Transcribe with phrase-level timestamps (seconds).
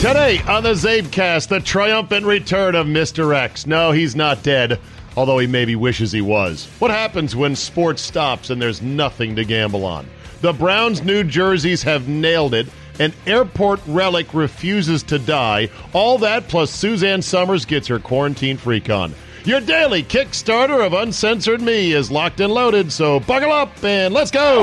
[0.00, 3.34] Today on the CzabeCast, the triumphant return of Mr.
[3.34, 3.66] X.
[3.66, 4.78] No, he's not dead,
[5.16, 6.68] although he maybe wishes he was.
[6.78, 10.08] What happens when sports stops and there's nothing to gamble on?
[10.40, 12.68] The Browns' new jerseys have nailed it.
[13.00, 15.68] An airport relic refuses to die.
[15.92, 19.12] All that plus Suzanne Sommers gets her quarantine freak on.
[19.44, 24.30] Your daily Kickstarter of Uncensored Me is locked and loaded, so buckle up and let's
[24.30, 24.60] go!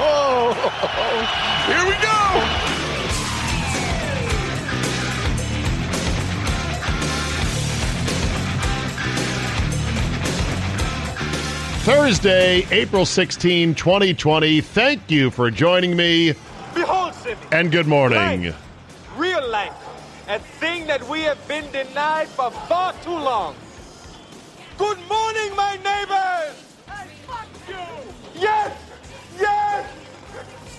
[0.00, 0.52] Oh,
[1.68, 2.57] Here we go!
[11.88, 14.60] Thursday, April 16, 2020.
[14.60, 16.34] Thank you for joining me.
[16.74, 17.38] Behold, Simi.
[17.50, 18.44] And good morning.
[18.44, 19.72] Life, real life,
[20.28, 23.54] a thing that we have been denied for far too long.
[24.76, 26.62] Good morning, my neighbors!
[26.86, 28.38] Hey, fuck you!
[28.38, 28.87] Yes!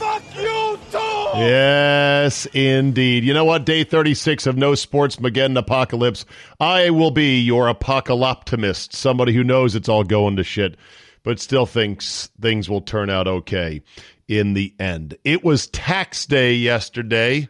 [0.10, 1.40] Fuck you too!
[1.40, 3.24] Yes, indeed.
[3.24, 3.64] You know what?
[3.64, 6.26] Day 36 of No Sports Mageddon Apocalypse.
[6.60, 10.78] I will be your apocalyptimist, somebody who knows it's all going to shit,
[11.22, 13.84] but still thinks things will turn out okay
[14.28, 15.16] in the end.
[15.24, 17.48] It was tax day yesterday,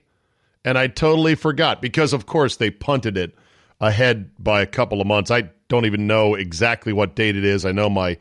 [0.65, 3.33] and I totally forgot because, of course, they punted it
[3.79, 5.31] ahead by a couple of months.
[5.31, 7.65] I don't even know exactly what date it is.
[7.65, 8.17] I know my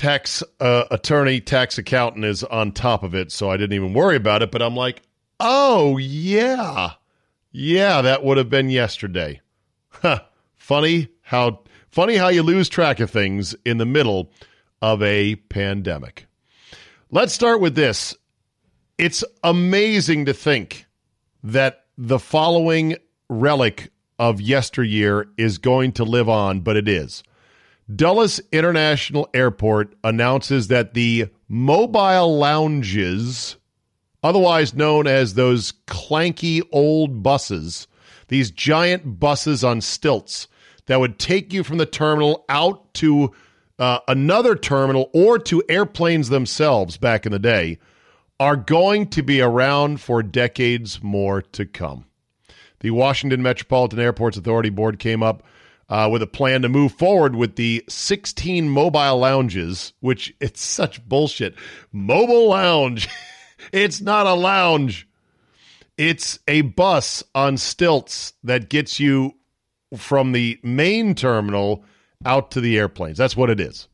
[0.00, 4.16] tax uh, attorney, tax accountant is on top of it, so I didn't even worry
[4.16, 4.50] about it.
[4.50, 5.02] But I'm like,
[5.38, 6.92] oh, yeah.
[7.52, 9.42] Yeah, that would have been yesterday.
[10.56, 11.60] Funny how
[11.90, 14.32] funny how you lose track of things in the middle
[14.80, 16.26] of a pandemic.
[17.10, 18.16] Let's start with this.
[18.96, 20.86] It's amazing to think
[21.42, 22.96] that the following
[23.28, 27.22] relic of yesteryear is going to live on, but it is.
[27.96, 33.56] Dulles International Airport announces that the mobile lounges,
[34.22, 37.88] otherwise known as those clanky old buses,
[38.28, 40.46] these giant buses on stilts
[40.86, 43.32] that would take you from the terminal out to
[43.78, 47.78] uh, another terminal or to airplanes themselves back in the day,
[48.38, 52.04] are going to be around for decades more to come.
[52.80, 55.42] The Washington Metropolitan Airports Authority Board came up
[55.90, 61.06] uh, with a plan to move forward with the 16 mobile lounges, which it's such
[61.06, 61.54] bullshit.
[61.92, 63.08] Mobile lounge.
[63.72, 65.08] it's not a lounge.
[65.98, 69.34] It's a bus on stilts that gets you
[69.96, 71.84] from the main terminal
[72.24, 73.18] out to the airplanes.
[73.18, 73.88] That's what it is.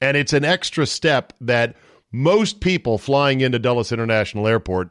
[0.00, 1.76] And it's an extra step that
[2.12, 4.90] most people flying into Dulles International Airport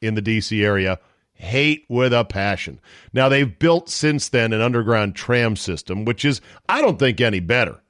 [0.00, 0.98] in the DC area
[1.42, 2.80] hate with a passion.
[3.12, 7.40] Now, they've built since then an underground tram system, which is, I don't think, any
[7.40, 7.82] better.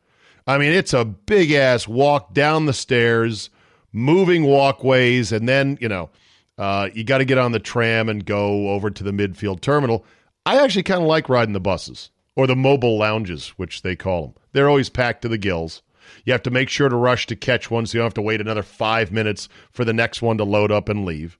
[0.46, 3.50] I mean, it's a big ass walk down the stairs,
[3.92, 6.10] moving walkways, and then, you know,
[6.58, 10.04] uh, you got to get on the tram and go over to the midfield terminal.
[10.44, 14.22] I actually kind of like riding the buses or the mobile lounges, which they call
[14.22, 14.34] them.
[14.52, 15.82] They're always packed to the gills.
[16.24, 18.22] You have to make sure to rush to catch one so you don't have to
[18.22, 21.38] wait another five minutes for the next one to load up and leave.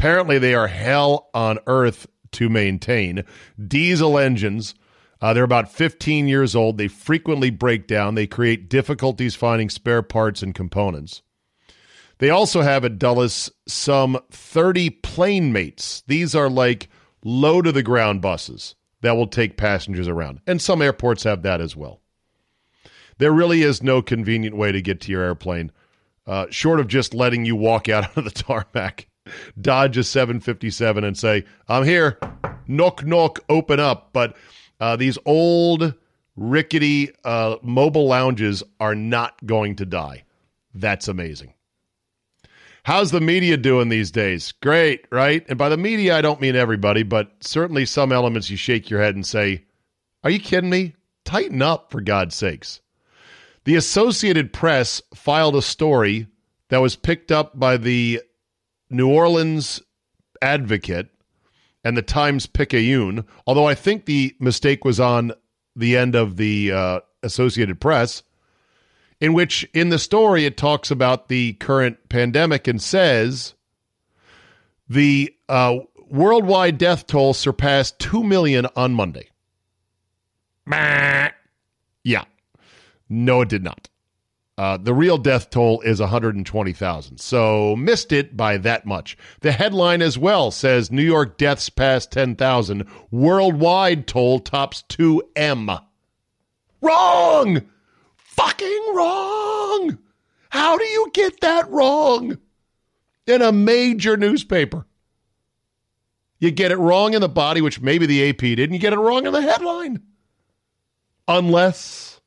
[0.00, 3.22] Apparently, they are hell on earth to maintain.
[3.62, 4.74] Diesel engines,
[5.20, 6.78] uh, they're about 15 years old.
[6.78, 8.14] They frequently break down.
[8.14, 11.20] They create difficulties finding spare parts and components.
[12.16, 16.02] They also have at Dulles some 30 plane mates.
[16.06, 16.88] These are like
[17.22, 20.40] low to the ground buses that will take passengers around.
[20.46, 22.00] And some airports have that as well.
[23.18, 25.70] There really is no convenient way to get to your airplane,
[26.26, 29.09] uh, short of just letting you walk out onto the tarmac
[29.60, 32.18] dodge a 757 and say, I'm here.
[32.66, 34.10] Knock, knock, open up.
[34.12, 34.36] But
[34.78, 35.94] uh, these old,
[36.36, 40.24] rickety uh, mobile lounges are not going to die.
[40.74, 41.54] That's amazing.
[42.82, 44.52] How's the media doing these days?
[44.52, 45.44] Great, right?
[45.48, 49.00] And by the media, I don't mean everybody, but certainly some elements you shake your
[49.00, 49.64] head and say,
[50.24, 50.94] Are you kidding me?
[51.24, 52.80] Tighten up, for God's sakes.
[53.64, 56.26] The Associated Press filed a story
[56.70, 58.22] that was picked up by the
[58.90, 59.80] New Orleans
[60.42, 61.08] Advocate
[61.84, 65.32] and the Times Picayune, although I think the mistake was on
[65.76, 68.22] the end of the uh, Associated Press,
[69.20, 73.54] in which in the story it talks about the current pandemic and says
[74.88, 75.76] the uh,
[76.10, 79.28] worldwide death toll surpassed 2 million on Monday.
[82.02, 82.24] Yeah.
[83.08, 83.89] No, it did not.
[84.58, 87.18] Uh, the real death toll is 120,000.
[87.18, 89.16] So missed it by that much.
[89.40, 92.86] The headline as well says New York deaths past 10,000.
[93.10, 95.82] Worldwide toll tops 2M.
[96.82, 97.62] Wrong!
[98.16, 99.98] Fucking wrong!
[100.50, 102.36] How do you get that wrong?
[103.26, 104.86] In a major newspaper.
[106.38, 108.78] You get it wrong in the body, which maybe the AP didn't.
[108.78, 110.02] get it wrong in the headline.
[111.28, 112.20] Unless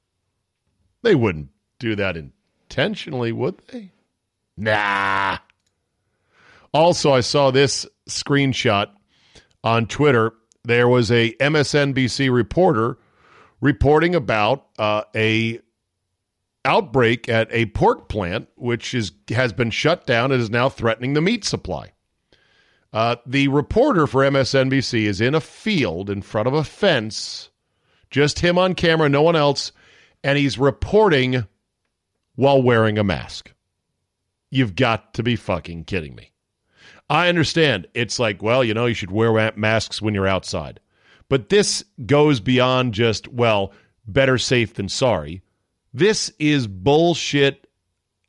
[1.03, 1.49] they wouldn't
[1.83, 3.91] do that intentionally, would they?
[4.55, 5.37] Nah.
[6.73, 8.87] Also, I saw this screenshot
[9.65, 10.31] on Twitter.
[10.63, 12.97] There was a MSNBC reporter
[13.59, 15.59] reporting about uh, a
[16.63, 21.13] outbreak at a pork plant, which is has been shut down and is now threatening
[21.13, 21.91] the meat supply.
[22.93, 27.49] Uh, the reporter for MSNBC is in a field in front of a fence,
[28.09, 29.73] just him on camera, no one else,
[30.23, 31.45] and he's reporting
[32.35, 33.51] while wearing a mask.
[34.49, 36.31] You've got to be fucking kidding me.
[37.09, 37.87] I understand.
[37.93, 40.79] It's like, well, you know, you should wear masks when you're outside.
[41.29, 43.73] But this goes beyond just, well,
[44.05, 45.41] better safe than sorry.
[45.93, 47.67] This is bullshit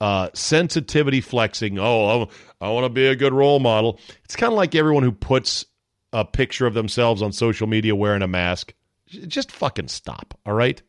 [0.01, 1.79] uh, sensitivity flexing.
[1.79, 2.29] Oh,
[2.61, 3.99] I, I want to be a good role model.
[4.25, 5.65] It's kind of like everyone who puts
[6.13, 8.75] a picture of themselves on social media wearing a mask.
[9.07, 10.83] Just fucking stop, all right?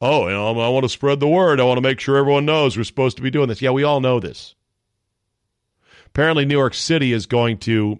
[0.00, 1.60] Oh, you know, I want to spread the word.
[1.60, 3.62] I want to make sure everyone knows we're supposed to be doing this.
[3.62, 4.54] Yeah, we all know this.
[6.06, 7.98] Apparently, New York City is going to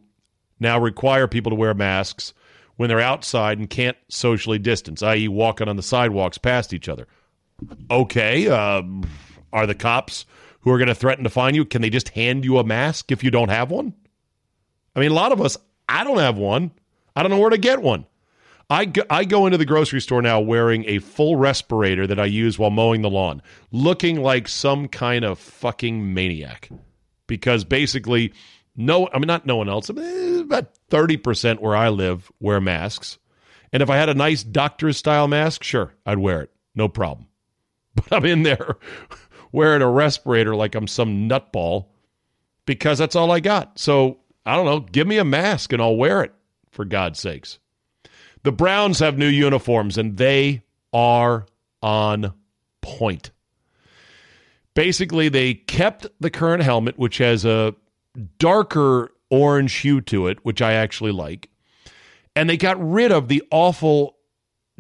[0.59, 2.33] now require people to wear masks
[2.77, 7.07] when they're outside and can't socially distance, i.e., walking on the sidewalks past each other.
[7.91, 8.83] Okay, uh,
[9.53, 10.27] are the cops
[10.61, 11.65] who are going to threaten to fine you?
[11.65, 13.95] Can they just hand you a mask if you don't have one?
[14.95, 15.57] I mean, a lot of us,
[15.89, 16.71] I don't have one.
[17.15, 18.07] I don't know where to get one.
[18.69, 22.25] I go, I go into the grocery store now wearing a full respirator that I
[22.25, 23.41] use while mowing the lawn,
[23.71, 26.69] looking like some kind of fucking maniac.
[27.29, 28.33] Because basically,
[28.77, 33.19] no, I mean, not no one else, about 30% where I live wear masks.
[33.73, 36.51] And if I had a nice doctor's style mask, sure, I'd wear it.
[36.75, 37.29] No problem.
[37.97, 38.77] But I'm in there
[39.53, 41.87] wearing a respirator like I'm some nutball
[42.67, 43.79] because that's all I got.
[43.79, 44.81] So I don't know.
[44.81, 46.35] Give me a mask and I'll wear it
[46.73, 47.59] for God's sakes.
[48.47, 50.63] The Browns have new uniforms and they
[50.93, 51.47] are
[51.83, 52.33] on
[52.81, 53.33] point.
[54.73, 57.75] Basically, they kept the current helmet, which has a
[58.39, 61.51] darker orange hue to it, which I actually like.
[62.37, 64.17] And they got rid of the awful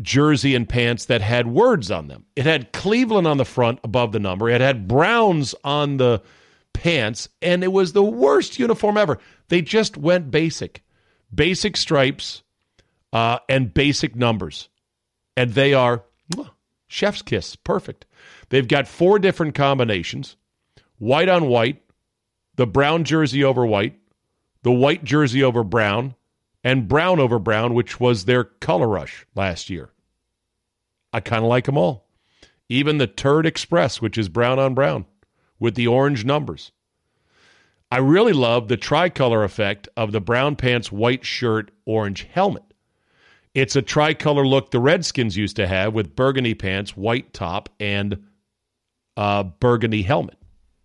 [0.00, 2.26] jersey and pants that had words on them.
[2.36, 6.22] It had Cleveland on the front above the number, it had Browns on the
[6.72, 9.18] pants, and it was the worst uniform ever.
[9.48, 10.84] They just went basic.
[11.34, 12.44] Basic stripes,
[13.16, 14.68] uh, and basic numbers.
[15.38, 16.04] And they are
[16.86, 17.56] chef's kiss.
[17.56, 18.04] Perfect.
[18.50, 20.36] They've got four different combinations
[20.98, 21.82] white on white,
[22.56, 23.98] the brown jersey over white,
[24.64, 26.14] the white jersey over brown,
[26.62, 29.88] and brown over brown, which was their color rush last year.
[31.10, 32.06] I kind of like them all.
[32.68, 35.06] Even the Turd Express, which is brown on brown
[35.58, 36.70] with the orange numbers.
[37.90, 42.62] I really love the tricolor effect of the brown pants, white shirt, orange helmet.
[43.56, 48.26] It's a tricolor look the Redskins used to have with burgundy pants, white top, and
[49.16, 50.36] uh, burgundy helmet.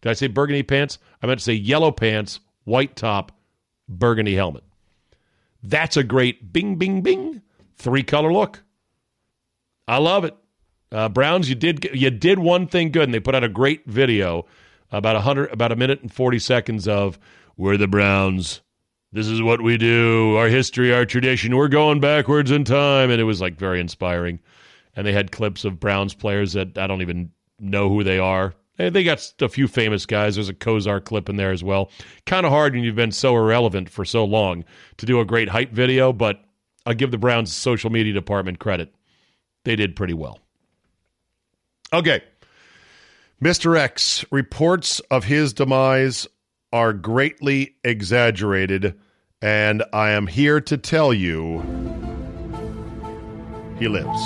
[0.02, 0.98] Did I say burgundy pants?
[1.22, 3.34] I meant to say yellow pants, white top,
[3.90, 4.64] burgundy helmet.
[5.62, 7.42] That's a great bing, bing, bing
[7.76, 8.64] three color look.
[9.86, 10.38] I love it.
[10.94, 13.86] Uh, Browns, you did you did one thing good, and they put out a great
[13.86, 14.46] video
[14.94, 17.20] about a hundred about a minute and forty seconds of
[17.58, 18.62] we're the Browns.
[19.14, 21.56] This is what we do, our history, our tradition.
[21.56, 23.12] We're going backwards in time.
[23.12, 24.40] And it was like very inspiring.
[24.96, 28.54] And they had clips of Browns players that I don't even know who they are.
[28.78, 30.36] They got a few famous guys.
[30.36, 31.92] There's a Kosar clip in there as well.
[32.26, 34.64] Kind of hard when you've been so irrelevant for so long
[34.98, 36.44] to do a great hype video, but
[36.86, 38.94] I'll give the Browns social media department credit.
[39.66, 40.40] They did pretty well.
[41.94, 42.24] Okay.
[43.44, 43.78] Mr.
[43.78, 46.28] X reports of his demise
[46.74, 48.98] are greatly exaggerated,
[49.42, 51.60] and I am here to tell you
[53.78, 54.22] he lives.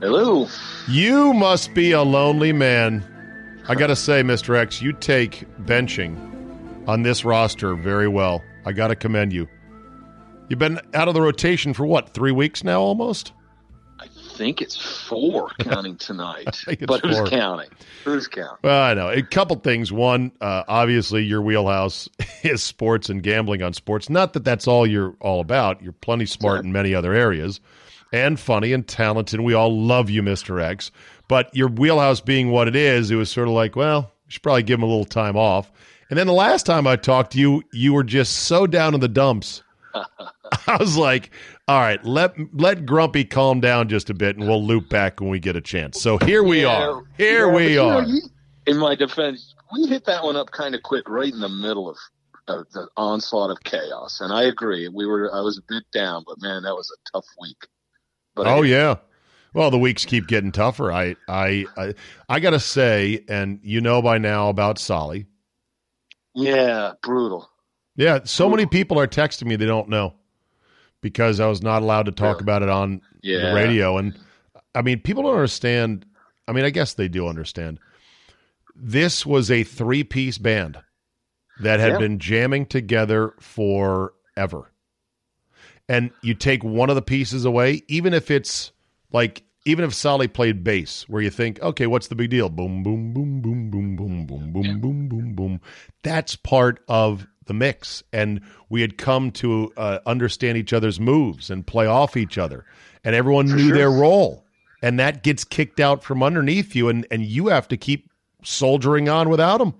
[0.00, 0.46] Hello.
[0.86, 3.02] You must be a lonely man.
[3.66, 4.54] I got to say, Mr.
[4.54, 6.14] X, you take benching
[6.86, 8.42] on this roster very well.
[8.66, 9.48] I got to commend you.
[10.48, 13.32] You've been out of the rotation for what, three weeks now almost?
[13.98, 16.64] I think it's four counting tonight.
[16.86, 17.70] but who's counting?
[18.04, 18.58] Who's counting?
[18.62, 19.08] Well, I know.
[19.08, 19.92] A couple things.
[19.92, 22.08] One, uh, obviously, your wheelhouse
[22.42, 24.10] is sports and gambling on sports.
[24.10, 25.82] Not that that's all you're all about.
[25.82, 27.60] You're plenty smart in many other areas
[28.12, 29.40] and funny and talented.
[29.40, 30.62] We all love you, Mr.
[30.62, 30.90] X.
[31.26, 34.42] But your wheelhouse being what it is, it was sort of like, well, you should
[34.42, 35.72] probably give him a little time off.
[36.10, 39.00] And then the last time I talked to you, you were just so down in
[39.00, 39.62] the dumps.
[40.66, 41.30] I was like,
[41.68, 45.30] all right, let let Grumpy calm down just a bit, and we'll loop back when
[45.30, 46.00] we get a chance.
[46.00, 47.02] So here we Yeah, are.
[47.16, 48.02] Here yeah, we you know, are.
[48.02, 48.22] you-
[48.66, 51.90] in my defense, we hit that one up kind of quick, right in the middle
[51.90, 51.98] of,
[52.48, 54.20] of the onslaught of chaos.
[54.22, 55.30] And I agree, we were.
[55.34, 57.66] I was a bit down, but man, that was a tough week.
[58.34, 58.96] But Oh yeah.
[59.52, 60.90] Well, the weeks keep getting tougher.
[60.90, 61.94] I I I,
[62.28, 65.26] I got to say, and you know by now about Solly.
[66.34, 67.48] yeah, brutal.
[67.96, 70.14] Yeah, so many people are texting me they don't know
[71.00, 72.42] because I was not allowed to talk Really?
[72.42, 73.98] about it on Yeah, the radio.
[73.98, 74.18] And
[74.74, 76.04] I mean, people don't understand.
[76.48, 77.78] I mean, I guess they do understand.
[78.74, 80.78] This was a three piece band
[81.58, 81.98] that had Yeah.
[81.98, 84.72] been jamming together forever.
[85.88, 88.72] And you take one of the pieces away, even if it's
[89.12, 92.48] like, even if Solly played bass, where you think, okay, what's the big deal?
[92.48, 95.60] Boom, boom, boom, boom, boom, boom, boom, boom, boom, boom, boom.
[96.02, 98.02] That's part of the mix.
[98.12, 102.64] And we had come to uh, understand each other's moves and play off each other.
[103.04, 103.76] And everyone knew sure.
[103.76, 104.44] their role.
[104.82, 106.88] And that gets kicked out from underneath you.
[106.88, 108.10] And, and you have to keep
[108.42, 109.74] soldiering on without them.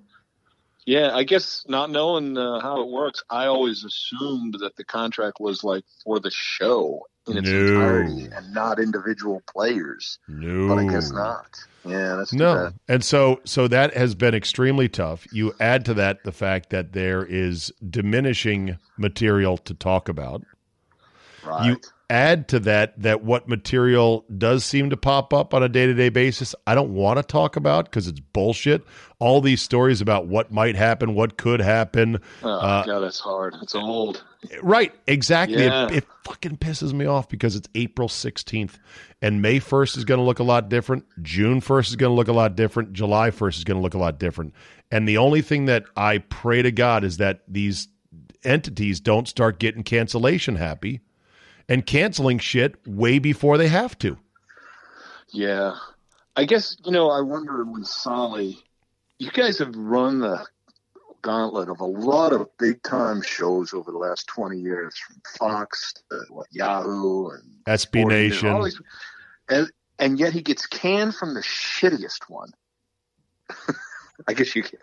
[0.86, 5.40] Yeah, I guess not knowing uh, how it works, I always assumed that the contract
[5.40, 7.66] was like for the show in its No.
[7.66, 10.18] entirety and not individual players.
[10.28, 10.68] No.
[10.68, 11.58] But I guess not.
[11.84, 12.54] Yeah, that's No.
[12.54, 12.74] bad.
[12.88, 15.26] And so so that has been extremely tough.
[15.32, 20.42] You add to that the fact that there is diminishing material to talk about.
[21.44, 21.66] Right.
[21.66, 21.80] You
[22.14, 26.54] add to that that what material does seem to pop up on a day-to-day basis,
[26.64, 28.84] I don't want to talk about because it's bullshit.
[29.18, 32.20] All these stories about what might happen, what could happen.
[32.44, 33.56] oh, uh, God, that's hard.
[33.62, 34.22] It's old.
[34.62, 35.64] Right, exactly.
[35.64, 35.88] Yeah.
[35.88, 38.78] It, it fucking pisses me off because it's April 16th
[39.20, 41.04] and May 1st is going to look a lot different.
[41.20, 42.92] June 1st is going to look a lot different.
[42.92, 44.54] July 1st is going to look a lot different.
[44.92, 47.88] And the only thing that I pray to God is that these
[48.44, 51.00] entities don't start getting cancellation happy
[51.68, 54.18] and canceling shit way before they have to.
[55.32, 55.74] Yeah.
[56.36, 58.58] I guess, you know, I wonder with Solly,
[59.18, 60.44] you guys have run the
[61.22, 65.94] gauntlet of a lot of big time shows over the last 20 years from Fox
[66.10, 68.62] to what, Yahoo and SB Nation.
[68.62, 68.80] these-
[69.48, 72.50] and, and yet he gets canned from the shittiest one.
[74.28, 74.78] I guess you can.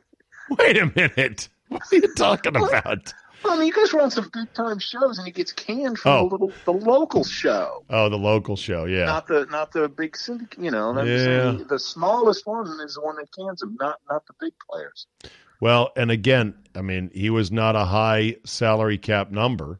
[0.57, 1.49] Wait a minute.
[1.69, 3.13] What are you talking about?
[3.43, 6.11] Well, I mean, you guys run some big time shows, and he gets canned from
[6.11, 6.17] Oh.
[6.29, 8.85] the little the local show, Oh, the local show.
[8.85, 9.05] Yeah.
[9.05, 10.59] not the not the big syndicate.
[10.63, 11.17] You know, Yeah.
[11.53, 15.07] saying, the smallest one is the one that cans him, not not the big players.
[15.59, 19.79] Well, and again, I mean, he was not a high salary cap number,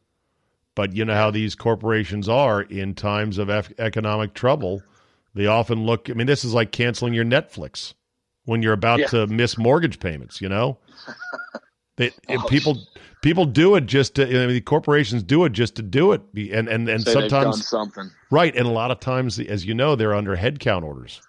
[0.75, 4.82] but you know how these corporations are in times of ec- economic trouble.
[5.34, 7.94] They often look, I mean, this is like canceling your Netflix
[8.46, 9.08] when you're about Yeah.
[9.08, 10.77] to miss mortgage payments, you know?
[12.01, 12.77] They, Oh, people
[13.22, 16.22] people do it just to, I mean, the corporations do it just to do it.
[16.36, 18.12] And, and, and Say they've done sometimes, something.
[18.31, 18.55] right.
[18.55, 21.22] And a lot of times, as you know, they're under headcount orders.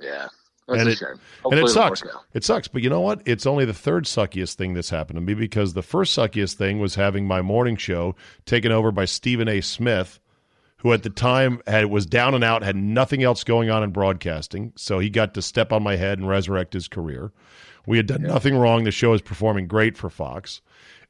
[0.00, 0.28] Yeah,
[0.68, 1.20] that's And a it- shame.
[1.44, 2.02] and it sucks.
[2.34, 3.22] It sucks, but you know what?
[3.24, 6.78] It's only the third suckiest thing that's happened to me because the first suckiest thing
[6.80, 9.62] was having my morning show taken over by Stephen A.
[9.62, 10.20] Smith,
[10.78, 13.90] who at the time had was down and out, had nothing else going on in
[13.90, 17.32] broadcasting, so he got to step on my head and resurrect his career.
[17.86, 18.84] We had done nothing wrong.
[18.84, 20.60] The show is performing great for Fox.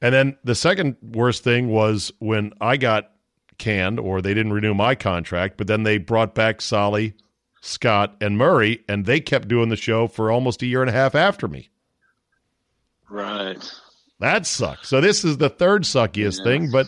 [0.02, 3.10] And then the second worst thing was when I got
[3.58, 7.14] canned or they didn't renew my contract, but then they brought back Solly,
[7.62, 10.92] Scott, and Murray, and they kept doing the show for almost a year and a
[10.92, 11.70] half after me.
[13.08, 13.72] Right.
[14.20, 14.88] That sucks.
[14.88, 16.86] So this is the third suckiest thing, but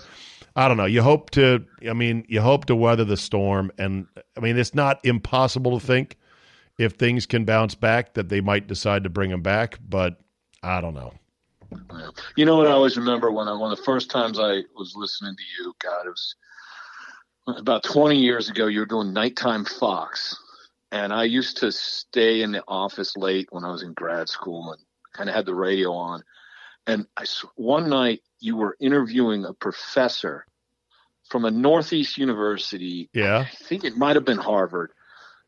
[0.56, 0.86] I don't know.
[0.86, 4.74] You hope to I mean, you hope to weather the storm and I mean, it's
[4.74, 6.16] not impossible to think
[6.78, 10.20] if things can bounce back that they might decide to bring him back, but
[10.62, 11.12] I don't know.
[12.36, 14.94] You know what I always remember when I one of the first times I was
[14.96, 16.34] listening to you, God, it was
[17.56, 20.36] about 20 years ago, you were doing nighttime Fox.
[20.90, 24.72] And I used to stay in the office late when I was in grad school
[24.72, 24.80] and
[25.12, 26.22] kind of had the radio on.
[26.86, 27.24] And I,
[27.56, 30.46] one night you were interviewing a professor
[31.28, 33.10] from a Northeast university.
[33.12, 33.40] Yeah.
[33.40, 34.92] I think it might have been Harvard.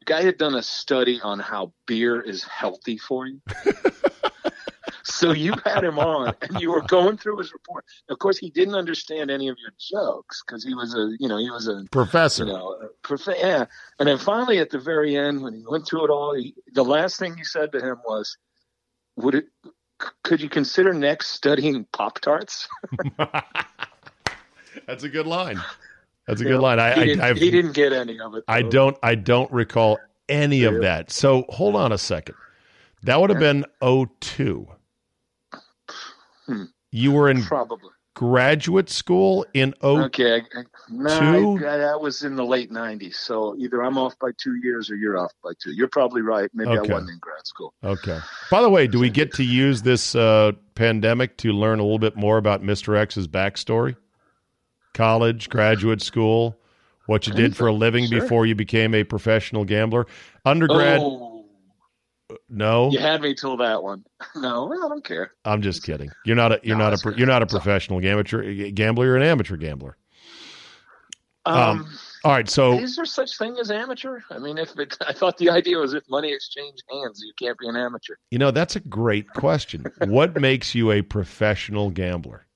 [0.01, 3.41] The guy had done a study on how beer is healthy for you.
[5.03, 7.85] so you had him on and you were going through his report.
[8.09, 11.39] Of course, he didn't understand any of your jokes because he was a, you know,
[11.39, 12.45] he was a professor.
[12.45, 13.67] You know, prof- yeah.
[13.99, 16.85] And then finally, at the very end, when he went through it all, he, the
[16.85, 18.37] last thing he said to him was,
[19.17, 19.47] "Would it?
[20.23, 22.69] Could you consider next studying Pop Tarts?"
[24.87, 25.61] That's a good line.
[26.31, 26.79] That's a good line.
[26.79, 28.45] I, he, didn't, I, he didn't get any of it.
[28.49, 28.97] I don't.
[29.03, 31.11] I don't recall any of that.
[31.11, 32.37] So hold on a second.
[33.03, 34.67] That would have been 02.
[36.47, 36.65] Hmm.
[36.93, 37.91] You were in Probably.
[38.15, 39.87] graduate school in 02.
[39.87, 43.15] Okay, I, I, no, I, that was in the late '90s.
[43.15, 45.73] So either I'm off by two years or you're off by two.
[45.73, 46.51] You're probably right.
[46.53, 46.91] Maybe Okay.
[46.91, 47.73] I wasn't in grad school.
[47.83, 48.19] Okay.
[48.51, 51.99] By the way, do we get to use this uh, pandemic to learn a little
[52.01, 52.97] bit more about Mr.
[52.97, 53.97] X's backstory?
[55.01, 56.59] College, graduate school,
[57.07, 58.21] what you did for a living Sure.
[58.21, 60.07] before you became a professional gambler.
[60.45, 61.47] Undergrad, Oh,
[62.51, 62.91] no.
[62.91, 64.05] you had me till that one.
[64.37, 65.33] No, I don't care.
[65.47, 66.11] I'm just kidding.
[66.27, 68.25] You're not a you're No, not a you're not a professional gambler.
[68.73, 69.97] Gambler, you're an amateur gambler.
[71.47, 74.21] Um, Um, All right, so is there such thing as amateur?
[74.31, 77.59] I mean, if it, I thought the idea was if money exchanged hands, you can't
[77.59, 78.17] be an amateur.
[78.31, 79.87] you know that's a great question.
[80.05, 82.47] what makes you a professional gambler?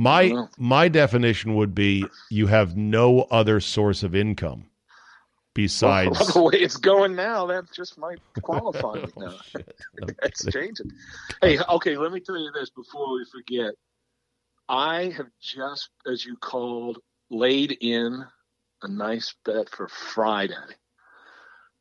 [0.00, 4.70] My my definition would be you have no other source of income
[5.54, 9.36] besides Well, the way it's going now, that just might qualify me now.
[10.22, 10.92] It's changing.
[11.42, 13.74] Hey, okay, let me tell you this before we forget.
[14.70, 18.24] I have just, as you called, laid in
[18.82, 20.54] a nice bet for Friday.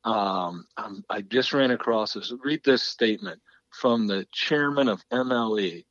[0.04, 2.34] Um, I'm, I just ran across this.
[2.44, 5.86] Read this statement from the chairman of MLE.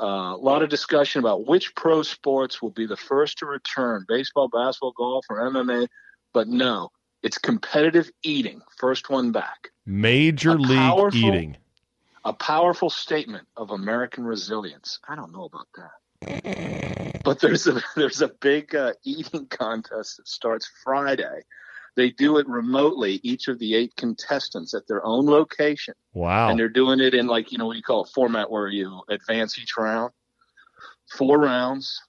[0.00, 4.04] Uh, a lot of discussion about which pro sports will be the first to return
[4.06, 5.88] baseball, basketball, golf, or MMA.
[6.32, 6.90] But no,
[7.22, 8.60] it's competitive eating.
[8.76, 9.70] First one back.
[9.84, 11.56] Major a league powerful- eating.
[12.24, 14.98] A powerful statement of American resilience.
[15.08, 17.22] I don't know about that.
[17.24, 21.42] But there's a there's a big uh, eating contest that starts Friday.
[21.96, 23.20] They do it remotely.
[23.22, 26.50] Each of the eight contestants at their own location, Wow.
[26.50, 29.02] and they're doing it in like you know what you call it format where you
[29.08, 30.12] advance each round,
[31.10, 32.00] four rounds,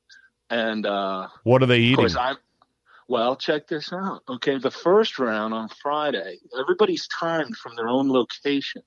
[0.49, 2.07] and uh, What are they eating?
[3.07, 4.21] Well, check this out.
[4.29, 8.83] Okay, the first round on Friday, everybody's timed from their own location.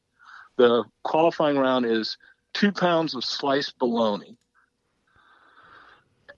[0.56, 2.16] The qualifying round is
[2.52, 4.36] two pounds of sliced bologna.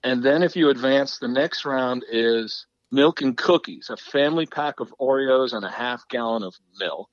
[0.03, 4.79] And then if you advance, the next round is milk and cookies, a family pack
[4.79, 7.09] of Oreos and a half gallon of milk.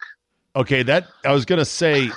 [0.55, 2.11] Okay, that I was going to say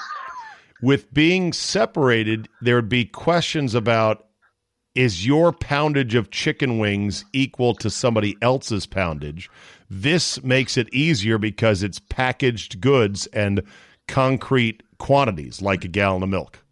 [0.81, 4.27] with being separated there would be questions about
[4.93, 9.49] is your poundage of chicken wings equal to somebody else's poundage?
[9.89, 13.61] This makes it easier because it's packaged goods and
[14.07, 16.63] concrete quantities like a gallon of milk.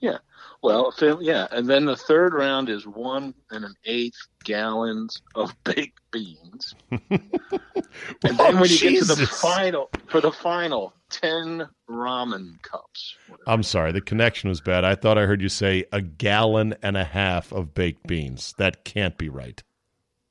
[0.00, 0.18] Yeah.
[0.64, 1.46] Well, yeah.
[1.50, 6.74] And then the third round is one and an eighth gallons of baked beans.
[6.90, 13.14] and then Oh, when you get to the final, for the final, 10 ramen cups.
[13.46, 14.84] I'm sorry, the connection was bad.
[14.84, 18.54] I thought I heard you say a gallon and a half of baked beans.
[18.56, 19.62] That can't be right.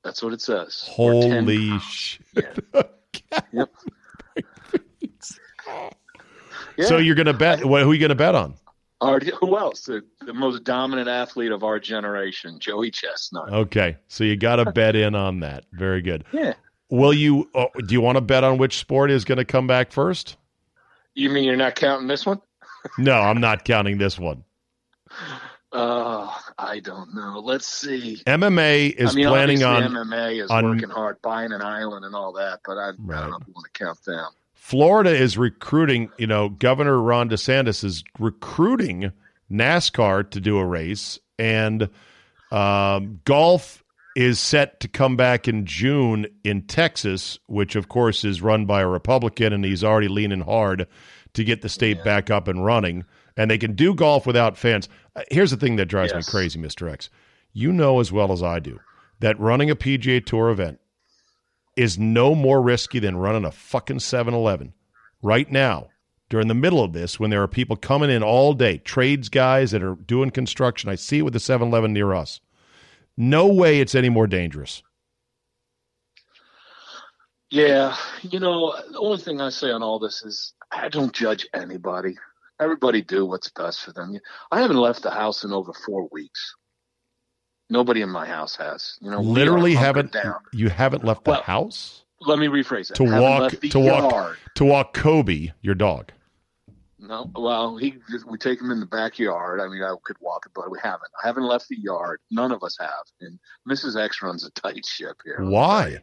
[0.04, 0.88] That's what it says.
[0.90, 2.60] Holy shit.
[3.54, 3.70] Yep.
[6.76, 6.86] Yeah.
[6.86, 8.56] So you're going to bet who are you going to bet on?
[9.04, 9.82] Our, who else?
[9.82, 13.52] The, the most dominant athlete of our generation, Joey Chestnut.
[13.52, 15.66] Okay, so you got to bet in on that.
[15.74, 16.24] Very good.
[16.32, 16.54] Yeah.
[16.90, 17.50] Will you?
[17.56, 20.38] Uh, do you want to bet on which sport is going to come back first?
[21.16, 22.42] You mean you're not counting this one?
[22.98, 24.44] No, I'm not counting this one.
[25.72, 27.40] Uh, I don't know.
[27.40, 28.22] Let's see.
[28.28, 29.84] MMA is I mean, planning on.
[29.84, 33.48] MMA is on- working hard, buying an island and all that, but I, I don't
[33.48, 34.28] want to count them.
[34.64, 36.10] Florida is recruiting.
[36.18, 39.12] You know, Governor Ron DeSantis is recruiting
[39.52, 41.90] NASCAR to do a race, and
[42.50, 43.84] um, golf
[44.16, 48.80] is set to come back in June in Texas, which of course is run by
[48.80, 50.88] a Republican, and he's already leaning hard
[51.34, 53.04] to get the state back up and running.
[53.36, 54.88] And they can do golf without fans.
[55.14, 56.26] Uh, Here's the thing that drives Yes.
[56.26, 57.10] me crazy, Mister X.
[57.52, 58.80] You know as well as I do
[59.20, 60.80] that running a PGA Tour event
[61.76, 64.74] is no more risky than running a fucking 7-Eleven
[65.22, 65.90] right now
[66.30, 69.72] during the middle of this when there are people coming in all day, trades guys
[69.72, 70.90] that are doing construction.
[70.90, 72.40] I see it with the 7-Eleven near us.
[73.18, 74.82] No way it's any more dangerous.
[77.52, 81.48] Yeah, you know, the only thing I say on all this is I don't judge
[81.54, 82.16] anybody.
[82.60, 84.18] Everybody do what's best for them.
[84.52, 86.56] I haven't left the house in over four weeks.
[87.70, 88.98] Nobody in my house has.
[89.02, 90.16] You know, Literally haven't
[90.52, 92.96] you haven't left the Well, house Let me rephrase it.
[92.96, 96.12] to Haven't walk to walk to walk Kobe, your dog.
[97.00, 97.96] No, well, he
[98.30, 99.60] we take him in the backyard.
[99.60, 101.12] I mean, I could walk it, but we haven't.
[101.22, 102.20] I haven't left the yard.
[102.32, 103.04] None of us have.
[103.20, 104.02] And Mrs.
[104.02, 105.36] X runs a tight ship here.
[105.40, 105.98] let me tell Why?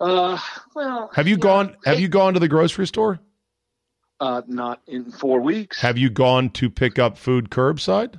[0.00, 0.38] Uh,
[0.74, 3.20] well, Have you know, gone have you gone to the grocery store?
[4.18, 5.80] Uh, not in four weeks.
[5.80, 8.18] Have you gone to pick up food curbside?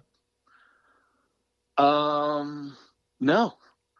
[1.77, 2.75] Um,
[3.19, 3.53] no.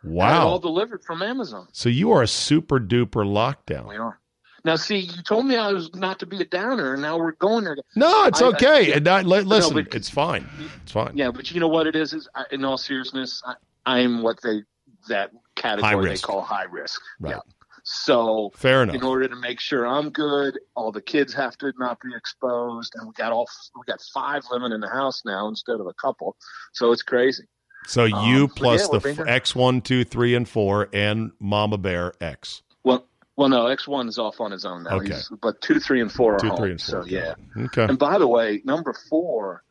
[0.03, 0.47] Wow.
[0.47, 1.67] all delivered from Amazon.
[1.73, 3.88] So you are a super duper lockdown.
[3.88, 4.19] We are.
[4.63, 7.31] Now, see, you told me I was not to be a downer, and now we're
[7.34, 7.75] going there.
[7.95, 8.89] No, it's I- I- okay.
[8.89, 8.97] yeah.
[8.97, 10.47] And I, li- listen, but- it's fine.
[10.84, 11.15] It's fine.
[11.15, 12.13] Yeah, but you know what it is?
[12.13, 13.55] Is I, in all seriousness, I,
[13.86, 14.63] I'm what they
[15.10, 17.01] that category they call high risk.
[17.19, 17.31] Right.
[17.36, 17.39] Yeah.
[17.84, 18.95] So Fair enough.
[18.95, 22.93] in order to make sure I'm good, all the kids have to not be exposed,
[22.95, 25.93] and we got all we got five living in the house now instead of a
[25.93, 26.38] couple.
[26.73, 27.45] So it's crazy.
[27.87, 31.77] So Um, you plus yeah, we're the X one, two, three, and four, and Mama
[31.77, 32.61] Bear X.
[32.83, 34.97] Well, well, no, X one is off on his own now.
[34.97, 35.07] Okay.
[35.15, 36.57] He's, but two, three, and four are Two, home.
[36.57, 37.03] three, and four.
[37.03, 37.33] So yeah.
[37.57, 37.83] Okay.
[37.85, 39.63] And by the way, number four,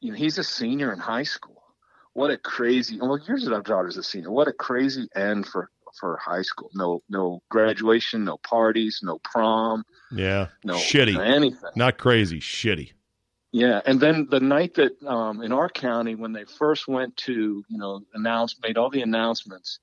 [0.00, 1.62] you know, he's a senior in high school.
[2.12, 2.98] What a crazy!
[3.00, 4.30] Well, yours our daughter's a senior.
[4.30, 6.70] What a crazy end for for high school.
[6.74, 10.48] No, no graduation, no parties, no prom, Yeah.
[10.64, 11.16] no Shitty.
[11.18, 11.70] anything.
[11.76, 12.40] Not crazy.
[12.40, 12.92] Shitty.
[13.54, 17.64] Yeah, and then the night that um, in our county when they first went to
[17.68, 19.78] you know announce made all the announcements,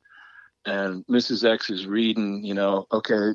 [0.66, 1.50] and Mrs.
[1.50, 3.32] X is reading you know okay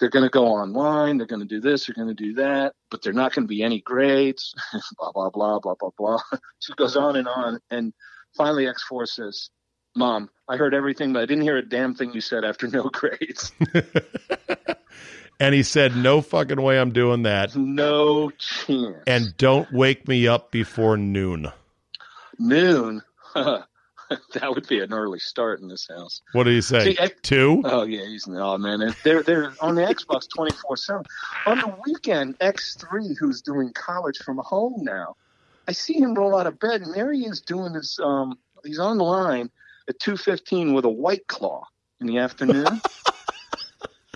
[0.00, 2.74] they're going to go online they're going to do this they're going to do that
[2.90, 4.52] but they're not going to be any grades
[4.98, 6.18] blah blah blah blah blah blah.
[6.58, 7.92] she goes on and on and
[8.36, 9.50] finally X four says,
[9.94, 12.82] "Mom, I heard everything, but I didn't hear a damn thing you said after no
[12.92, 13.52] grades.
[15.40, 20.28] And he said, "No fucking way, I'm doing that." no chance." And don't wake me
[20.28, 21.50] up before noon.
[22.38, 23.02] noon.
[23.34, 26.20] that would be an early start in this house.
[26.32, 26.92] What do you say?
[26.94, 27.62] See, I- Two?
[27.64, 28.94] Oh yeah, he's no man.
[29.02, 31.04] They're they're on the Xbox twenty four seven.
[31.46, 35.16] On the weekend, X three, who's doing college from home now,
[35.68, 37.98] I see him roll out of bed, and there he is doing his.
[38.02, 39.50] Um, he's on the line
[39.88, 41.62] at two fifteen with a white claw
[42.00, 42.82] in the afternoon.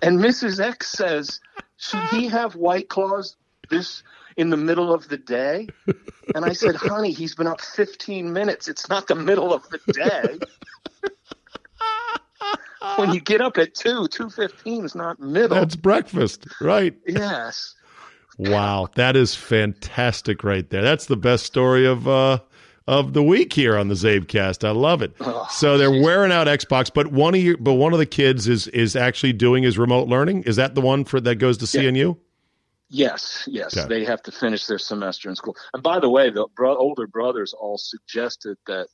[0.02, 0.60] and Mrs.
[0.60, 1.40] X says,
[1.76, 3.36] "Should he have white claws
[3.70, 4.02] this
[4.36, 5.68] in the middle of the day?"
[6.34, 8.68] And I said, "Honey, he's been up fifteen minutes.
[8.68, 10.38] It's not the middle of the day."
[12.96, 15.56] when you get up at two, two fifteen is not middle.
[15.56, 16.94] That's breakfast, right?
[17.06, 17.74] yes.
[18.36, 20.82] Wow, that is fantastic right there.
[20.82, 22.40] That's the best story of uh
[22.86, 24.66] of the week here on the CzabeCast.
[24.66, 25.12] I love it.
[25.20, 28.46] Oh, so they're wearing out Xbox, but one of you but one of the kids
[28.48, 30.42] is is actually doing his remote learning.
[30.44, 32.16] Is that the one for that goes to CNU?
[32.90, 33.88] Yes, yes, Okay.
[33.88, 35.56] they have to finish their semester in school.
[35.72, 38.86] And by the way, the bro- older brothers all suggested that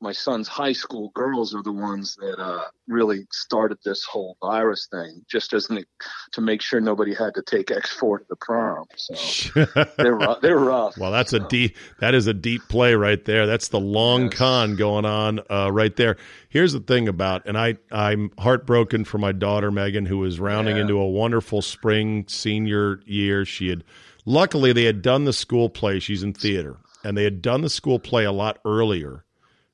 [0.00, 4.86] my son's high school girls are the ones that uh, really started this whole virus
[4.90, 5.84] thing, just as an,
[6.32, 8.84] to make sure nobody had to take X four to the prom.
[8.96, 9.64] So
[9.98, 10.40] they're rough.
[10.40, 10.96] They're rough.
[10.98, 11.76] Well, that's a deep.
[11.98, 13.46] That is a deep play right there.
[13.46, 14.34] That's the long Yes.
[14.34, 16.16] con going on uh, right there.
[16.48, 20.76] Here's the thing about, and I I'm heartbroken for my daughter Megan, who was rounding
[20.76, 20.82] Yeah.
[20.82, 23.44] into a wonderful spring senior year.
[23.44, 23.82] She had,
[24.24, 25.98] luckily, they had done the school play.
[25.98, 29.24] She's in theater, and they had done the school play a lot earlier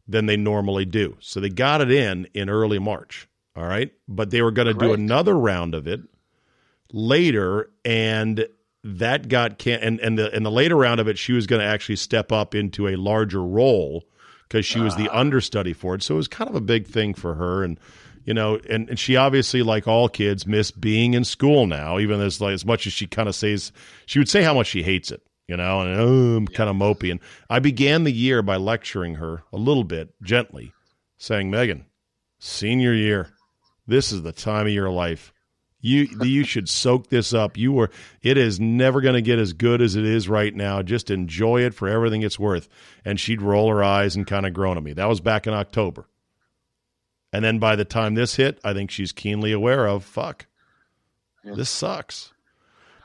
[0.07, 1.17] than they normally do.
[1.21, 3.29] So they got it in in early March.
[3.57, 6.01] All right, but they were going to do another round of it
[6.93, 8.49] later, and
[8.83, 11.61] that got can and and the in the later round of it, she was going
[11.61, 14.05] to actually step up into a larger role
[14.43, 15.21] because she was the ah.
[15.21, 16.03] understudy for it.
[16.03, 17.79] So it was kind of a big thing for her, and
[18.25, 21.99] you know, and, and she obviously, like all kids, miss being in school now.
[21.99, 23.73] Even as like as much as she kind of says,
[24.07, 25.23] she would say how much she hates it.
[25.47, 27.11] You know, and um, oh, I'm kind of mopey.
[27.11, 30.73] And I began the year by lecturing her a little bit gently,
[31.19, 31.85] saying, "Megan,
[32.39, 33.29] senior year,
[33.87, 35.33] this is the time of your life.
[35.81, 37.59] You you should soak this up.
[37.59, 37.91] You were
[38.23, 40.81] it is never going to get as good as it is right now.
[40.81, 42.69] Just enjoy it for everything it's worth."
[43.05, 44.95] And she'd roll her eyes and kind of groan at me.
[44.95, 46.09] That was back in October.
[47.35, 50.47] And then by the time this hit, I think she's keenly aware of fuck.
[51.45, 51.55] Yeah.
[51.57, 52.33] This sucks.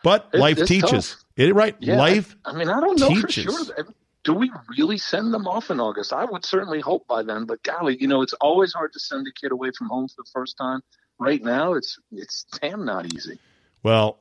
[0.04, 1.10] But life it's teaches.
[1.10, 1.26] tough.
[1.40, 1.76] It right.
[1.80, 3.46] Yeah, life I, I mean, I don't know teaches.
[3.46, 3.88] for sure.
[4.26, 6.12] Do we really send them off in August?
[6.12, 7.46] I would certainly hope by then.
[7.46, 10.16] But golly, you know, it's always hard to send a kid away from home for
[10.24, 10.82] the first time.
[11.18, 13.40] Right now, it's it's damn not easy,
[13.84, 14.20] well,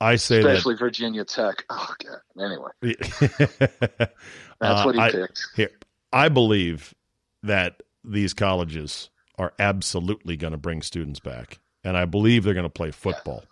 [0.00, 1.64] I say especially Virginia Tech.
[1.70, 2.20] Oh god.
[2.44, 4.12] Anyway, that
[4.60, 5.46] that's what he Uh, I- picked.
[5.56, 5.70] Here,
[6.12, 6.94] I believe
[7.42, 11.58] that these colleges are absolutely going to bring students back.
[11.84, 13.44] and I believe they're going to play football.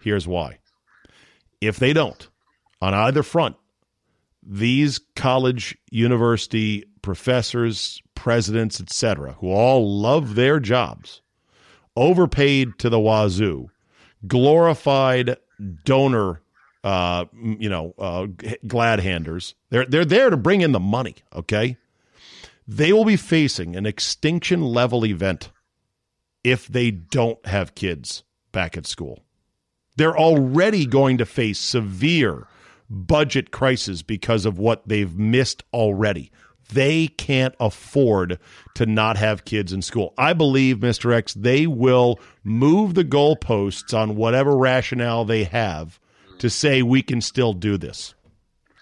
[0.00, 0.58] Here's why.
[1.60, 2.28] If they don't,
[2.84, 3.56] on either front,
[4.42, 11.22] these college, university professors, presidents, etc., who all love their jobs,
[11.96, 13.70] overpaid to the wazoo,
[14.26, 15.38] glorified
[15.86, 16.42] donor,
[16.82, 18.26] uh, you know, uh,
[18.66, 19.54] glad handers.
[19.70, 21.14] They're they're there to bring in the money.
[21.34, 21.78] Okay,
[22.68, 25.50] they will be facing an extinction level event
[26.42, 29.24] if they don't have kids back at school.
[29.96, 32.46] They're already going to face severe
[32.88, 36.30] budget crisis because of what they've missed already.
[36.72, 38.38] They can't afford
[38.74, 40.14] to not have kids in school.
[40.16, 41.12] I believe, Mr.
[41.12, 46.00] X, they will move the goalposts on whatever rationale they have
[46.38, 48.14] to say we can still do this.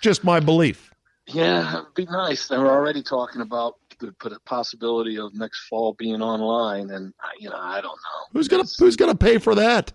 [0.01, 0.93] Just my belief.
[1.27, 2.49] Yeah, it'd be nice.
[2.49, 7.81] They're already talking about the possibility of next fall being online, and you know, I
[7.81, 8.27] don't know.
[8.33, 9.93] Who's gonna Who's gonna pay for that?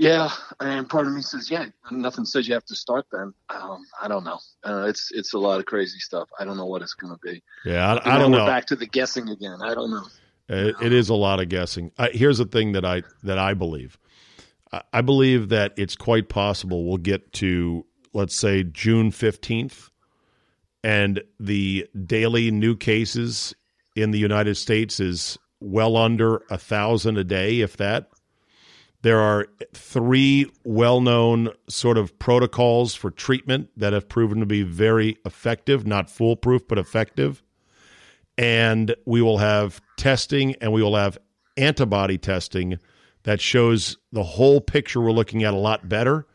[0.00, 0.30] Yeah,
[0.60, 3.34] and part of me says, yeah, nothing says you have to start then.
[3.50, 4.38] Um, I don't know.
[4.62, 6.28] Uh, it's it's a lot of crazy stuff.
[6.38, 7.42] I don't know what it's going to be.
[7.64, 8.46] Yeah, I, I don't know.
[8.46, 9.58] Back to the guessing again.
[9.60, 10.04] I don't know.
[10.48, 11.90] It, it is a lot of guessing.
[11.98, 13.98] I, here's the thing that I that I believe.
[14.72, 19.90] I, I believe that it's quite possible we'll get to let's say June fifteenth,
[20.84, 23.52] and the daily new cases
[23.96, 28.10] in the United States is well under a thousand a day, if that
[29.02, 34.62] there are three well known sort of protocols for treatment that have proven to be
[34.62, 37.42] very effective, not foolproof, but effective.
[38.36, 41.18] And we will have testing and we will have
[41.56, 42.78] antibody testing
[43.24, 46.26] that shows the whole picture we're looking at a lot better.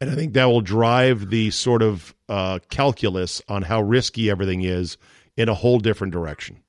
[0.00, 4.62] And I think that will drive the sort of uh, calculus on how risky everything
[4.62, 4.96] is
[5.36, 6.62] in a whole different direction.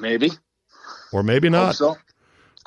[0.00, 0.30] Maybe
[1.12, 1.74] or maybe not.
[1.76, 1.96] So.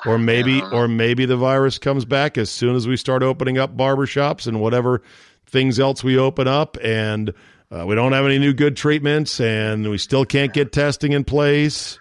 [0.04, 0.70] Or maybe, yeah.
[0.72, 4.60] or maybe the virus comes back as soon as we start opening up barbershops and
[4.60, 5.00] whatever
[5.46, 7.32] things else we open up, and
[7.70, 11.22] uh, we don't have any new good treatments, and we still can't get testing in
[11.22, 12.00] place,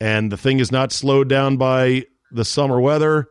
[0.00, 3.28] and the thing is not slowed down by the summer weather,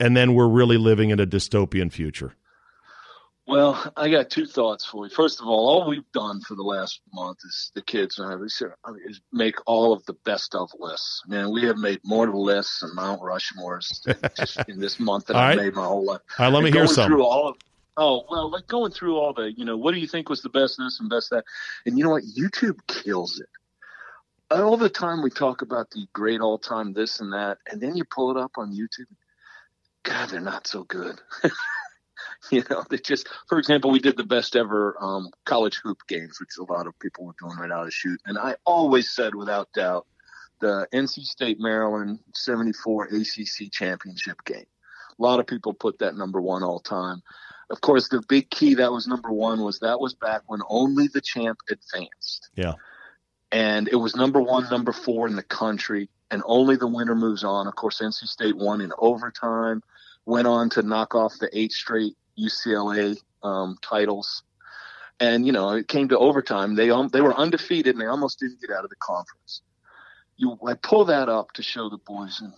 [0.00, 2.34] and then we're really living in a dystopian future.
[3.46, 5.10] Well, I got two thoughts for you.
[5.10, 8.36] First of all, all we've done for the last month is the kids and I
[9.04, 11.22] is make all of the best of lists.
[11.26, 15.56] Man, we have made more lists than Mount Rushmore's just in this month than I've
[15.56, 15.64] right.
[15.64, 16.20] made my whole life.
[16.38, 17.08] All right, let me hear some.
[17.08, 17.56] Through all of,
[17.96, 20.48] oh well, like going through all the, you know, what do you think was the
[20.48, 21.44] best this and best that,
[21.84, 22.22] and you know what?
[22.22, 23.48] YouTube kills it.
[24.56, 27.96] All the time we talk about the great all time this and that, and then
[27.96, 29.12] you pull it up on YouTube.
[30.04, 31.20] God, they're not so good.
[32.50, 36.40] you know, they just, for example, we did the best ever um, college hoop games,
[36.40, 38.20] which a lot of people were doing right out of shoot.
[38.26, 40.06] And I always said, without doubt,
[40.60, 44.66] the NC State Maryland 74 ACC championship game.
[45.18, 47.22] A lot of people put that number one all time.
[47.68, 51.08] Of course, the big key that was number one was that was back when only
[51.08, 52.50] the champ advanced.
[52.54, 52.74] Yeah.
[53.50, 57.44] And it was number one, number four in the country, and only the winner moves
[57.44, 57.66] on.
[57.66, 59.82] Of course, NC State won in overtime,
[60.24, 64.42] went on to knock off the eight straight UCLA um, titles.
[65.20, 66.74] And you know, it came to overtime.
[66.74, 69.62] They um, they were undefeated, and they almost didn't get out of the conference.
[70.36, 72.52] You, I pull that up to show the boys, and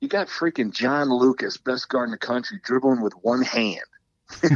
[0.00, 3.80] you got freaking John Lucas, best guard in the country, dribbling with one hand.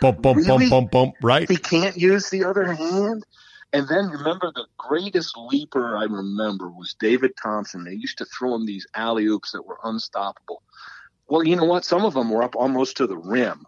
[0.00, 0.68] bump, bump, really?
[0.68, 1.14] bump, bump, bump.
[1.22, 1.48] Right?
[1.48, 3.24] He can't use the other hand.
[3.72, 7.84] And then remember the greatest leaper I remember was David Thompson.
[7.84, 10.62] They used to throw him these alley oops that were unstoppable.
[11.28, 11.84] Well, you know what?
[11.84, 13.66] Some of them were up almost to the rim.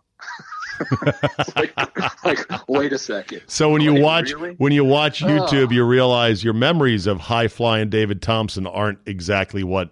[1.57, 3.43] like, like, wait a second.
[3.47, 4.55] So when you like, watch really?
[4.59, 5.73] when you watch YouTube, oh.
[5.73, 9.91] you realize your memories of high flying David Thompson aren't exactly what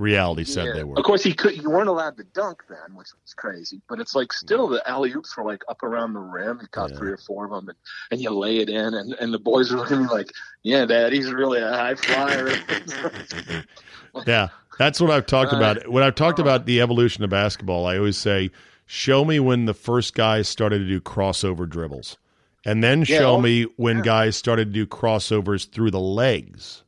[0.00, 0.72] reality said yeah.
[0.72, 0.98] they were.
[0.98, 1.56] Of course, he could.
[1.56, 3.80] You weren't allowed to dunk then, which was crazy.
[3.88, 6.58] But it's like still the alley oops were like up around the rim.
[6.60, 6.96] He caught yeah.
[6.96, 7.78] three or four of them, and,
[8.10, 10.30] and you lay it in, and, and the boys are looking like,
[10.62, 12.48] "Yeah, Dad, he's really a high flyer."
[14.26, 14.48] yeah,
[14.80, 15.88] that's what I've talked about.
[15.88, 18.50] When I've talked about the evolution of basketball, I always say,
[18.86, 22.16] show me when the first guys started to do crossover dribbles.
[22.64, 24.04] And then show oh, me when yeah.
[24.04, 26.82] guys started to do crossovers through the legs.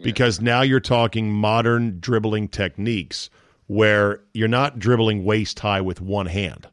[0.00, 3.28] Because now you're talking modern dribbling techniques
[3.66, 6.68] where you're not dribbling waist high with one hand,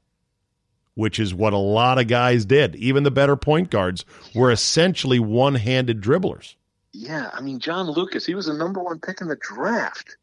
[0.93, 2.75] which is what a lot of guys did.
[2.75, 6.53] Even the better point guards were essentially one handed dribblers.
[6.93, 10.15] Yeah, I mean John Lucas, he was the number one pick in the draft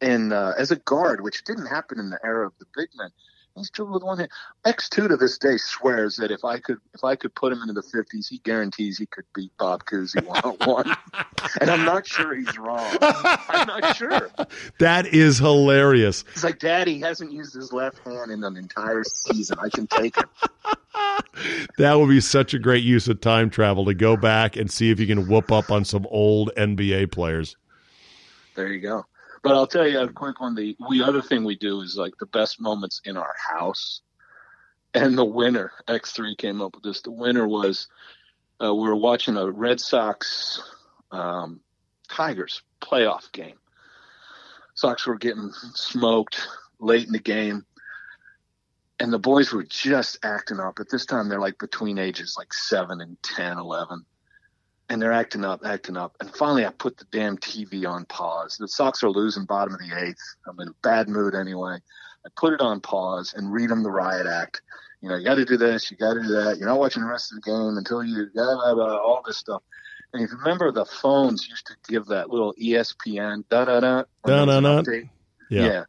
[0.00, 3.10] and uh, as a guard, which didn't happen in the era of the big men.
[3.56, 4.30] He's dribbled with one hand.
[4.64, 7.60] X two to this day swears that if I could if I could put him
[7.60, 10.96] into the fifties, he guarantees he could beat Bob Cousy one on one.
[11.60, 12.96] And I'm not sure he's wrong.
[13.00, 14.30] I'm not sure.
[14.78, 16.24] That is hilarious.
[16.32, 19.58] It's like Daddy hasn't used his left hand in an entire season.
[19.60, 20.26] I can take it.
[21.78, 24.90] That would be such a great use of time travel to go back and see
[24.90, 27.56] if you can whoop up on some old NBA players.
[28.54, 29.06] There you go.
[29.42, 30.54] But I'll tell you a quick one.
[30.54, 34.02] The we other thing we do is like the best moments in our house.
[34.92, 37.00] And the winner, X three came up with this.
[37.00, 37.88] The winner was
[38.62, 40.62] uh, we were watching a Red Sox
[41.10, 41.60] um,
[42.08, 43.56] Tigers playoff game.
[44.74, 46.46] Sox were getting smoked
[46.78, 47.64] late in the game,
[48.98, 50.80] and the boys were just acting up.
[50.80, 54.04] At this time, they're like between ages like seven and 10, 11.
[54.90, 56.16] And they're acting up, acting up.
[56.20, 58.56] And finally, I put the damn TV on pause.
[58.58, 60.18] The Sox are losing bottom of the eighth.
[60.46, 61.78] I'm in a bad mood anyway.
[62.26, 64.60] I put it on pause and read them the riot act.
[65.00, 66.58] You know, you got to do this, you got to do that.
[66.58, 69.38] You're not watching the rest of the game until you blah, blah, blah, all this
[69.38, 69.62] stuff.
[70.12, 74.04] And if you remember, the phones used to give that little ESPN da da da
[74.24, 74.82] Da, da, da.
[75.48, 75.64] Yeah.
[75.64, 75.84] Yeah.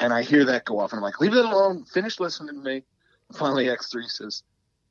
[0.00, 1.84] And I hear that go off, and I'm like, leave it alone.
[1.84, 2.84] Finish listening to me.
[3.34, 4.42] Finally, X3 says,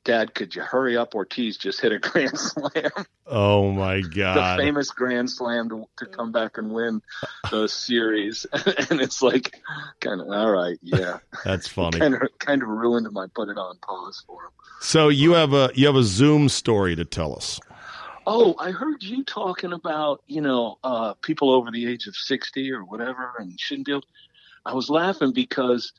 [0.08, 1.14] Dad, could you hurry up?
[1.14, 2.90] Ortiz just hit a grand slam,
[3.26, 4.58] Oh my God.
[4.58, 7.02] the famous grand slam to, to come back and win
[7.50, 8.46] the series.
[8.90, 9.60] and it's like,
[10.00, 11.18] kind of, all right, yeah.
[11.44, 11.98] That's funny.
[11.98, 14.50] Kind of, kind of ruined my put it on pause for him.
[14.80, 17.60] So you have a you have a Zoom story to tell us.
[18.26, 22.72] Oh, I heard you talking about, you know, uh, people over the age of 60
[22.72, 24.04] or whatever and shouldn't be able.
[24.64, 25.92] I was laughing because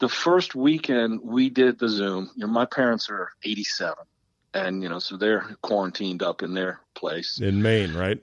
[0.00, 3.94] the first weekend we did the Zoom, you know, my parents are 87
[4.54, 7.38] and, you know, so they're quarantined up in their place.
[7.40, 8.18] In Maine, right?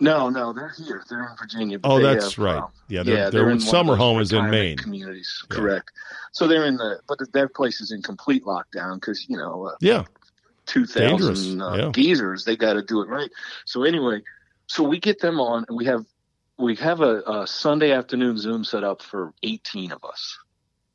[0.00, 1.02] No, no, they're here.
[1.08, 1.78] They're in Virginia.
[1.82, 2.58] Oh, that's have, right.
[2.58, 4.76] um, Yeah, their- yeah, their they're in summer home is in Maine.
[4.76, 5.56] Communities, Yeah.
[5.56, 5.90] correct.
[6.32, 9.76] So they're in the, but their place is in complete lockdown because, you know, uh,
[9.80, 10.04] Yeah.
[10.66, 11.90] two thousand uh, yeah.
[11.92, 12.44] geezers.
[12.44, 13.30] They got to do it right.
[13.64, 14.22] So anyway,
[14.66, 16.04] so we get them on, and we have
[16.58, 20.38] we have a, a Sunday afternoon Zoom set up for eighteen of us.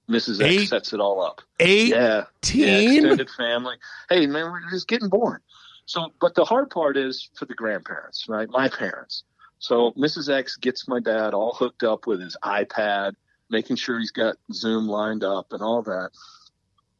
[0.09, 0.41] Mrs.
[0.41, 1.41] Eight- X sets it all up.
[1.59, 1.91] Eighteen.
[1.91, 3.75] Yeah, yeah, extended family.
[4.09, 5.41] Hey man, we're just getting born.
[5.85, 8.49] So, but the hard part is for the grandparents, right?
[8.49, 9.23] My parents.
[9.59, 10.33] So Mrs.
[10.33, 13.13] X gets my dad all hooked up with his iPad,
[13.49, 16.11] making sure he's got Zoom lined up and all that.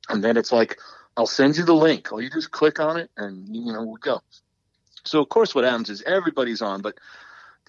[0.10, 0.80] And then it's like,
[1.16, 2.12] I'll send you the link.
[2.12, 4.22] All you just click on it and, you know, we go.
[5.06, 6.98] So, of course, what happens is everybody's on, but,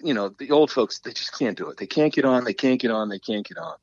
[0.01, 1.77] you know, the old folks, they just can't do it.
[1.77, 3.75] They can't get on, they can't get on, they can't get on.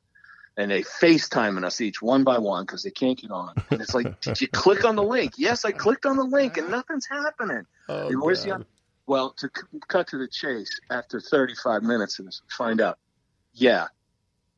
[0.59, 3.55] And they FaceTiming us each one by one because they can't get on.
[3.71, 5.35] And it's like, did you click on the link?
[5.39, 7.65] Yes, I clicked on the link and nothing's happening.
[7.89, 8.63] Oh, Hey, where's the
[9.07, 12.99] well, to c- cut to the chase, after 35 minutes this, find out,
[13.55, 13.87] yeah,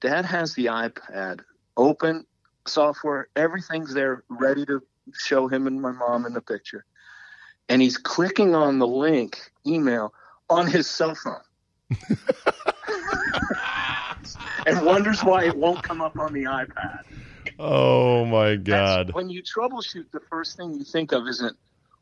[0.00, 1.40] Dad has the iPad
[1.76, 2.26] open,
[2.66, 4.82] software, everything's there, ready to
[5.12, 6.84] show him and my mom in the picture,
[7.68, 10.12] and he's clicking on the link email
[10.48, 11.36] on his cell phone.
[14.66, 17.00] and wonders why it won't come up on the iPad.
[17.58, 18.64] Oh my That's-
[19.06, 19.14] God.
[19.14, 21.56] when you troubleshoot, the first thing you think of isn't,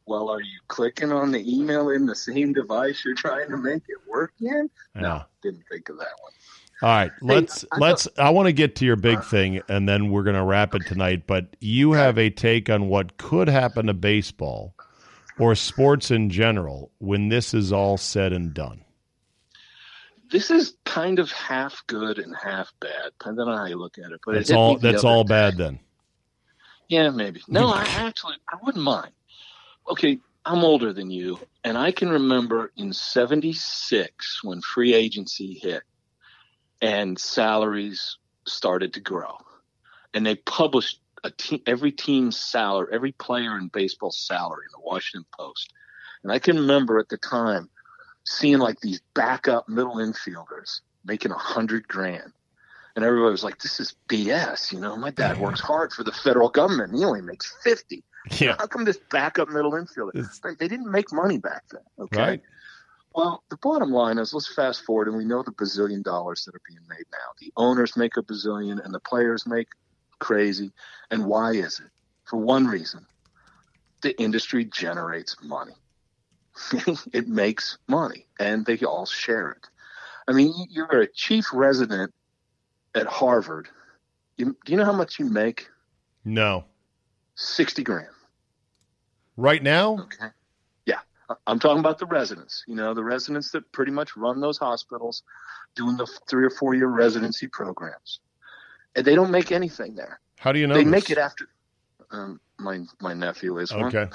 [0.06, 3.82] well, are you clicking on the email in the same device you're trying to make
[3.88, 4.70] it work in?
[4.94, 5.00] Yeah.
[5.00, 6.32] No, didn't think of that one.
[6.80, 8.06] All right, let's I let's.
[8.16, 10.86] I want to get to your big thing, and then we're going to wrap it
[10.86, 11.26] tonight.
[11.26, 14.74] But you have a take on what could happen to baseball
[15.40, 18.84] or sports in general when this is all said and done.
[20.30, 24.12] This is kind of half good and half bad, depending on how you look at
[24.12, 24.20] it.
[24.24, 25.28] But it That's me all that's all day.
[25.28, 25.80] bad then.
[26.88, 27.42] Yeah, maybe.
[27.48, 29.12] No, I actually I wouldn't mind.
[29.90, 35.82] Okay, I'm older than you, and I can remember in '76 when free agency hit
[36.80, 39.36] and salaries started to grow,
[40.14, 44.86] and they published a team, every team's salary, every player in baseball salary in the
[44.86, 45.72] Washington Post,
[46.22, 47.68] and I can remember at the time
[48.28, 52.32] seeing like these backup middle infielders making a hundred grand.
[52.94, 56.12] And everybody was like, "This is BS." You know, my dad works hard for the
[56.12, 56.94] federal government.
[56.94, 58.02] He only makes fifty.
[58.38, 58.56] Yeah.
[58.58, 60.58] How come this backup middle infielder?
[60.58, 61.82] They didn't make money back then.
[61.98, 62.20] Okay.
[62.20, 62.42] Right.
[63.14, 66.54] Well, the bottom line is, let's fast forward, and we know the bazillion dollars that
[66.54, 67.32] are being made now.
[67.40, 69.68] The owners make a bazillion, and the players make
[70.18, 70.72] crazy.
[71.10, 71.90] And why is it?
[72.24, 73.06] For one reason,
[74.02, 75.74] the industry generates money.
[77.12, 79.66] it makes money, and they all share it.
[80.26, 82.12] I mean, you- you're a chief resident
[82.94, 83.68] at Harvard.
[84.36, 85.68] You, do you know how much you make?
[86.24, 86.64] No.
[87.34, 88.08] Sixty grand.
[89.36, 89.98] Right now.
[90.00, 90.28] Okay.
[90.86, 91.00] Yeah.
[91.46, 95.22] I'm talking about the residents, you know, the residents that pretty much run those hospitals
[95.76, 98.20] doing the three or four year residency programs.
[98.96, 100.20] And they don't make anything there.
[100.38, 100.74] How do you know?
[100.74, 100.90] they this?
[100.90, 101.48] make it after.
[102.10, 103.86] Um, my my nephew is one.
[103.94, 104.10] Okay.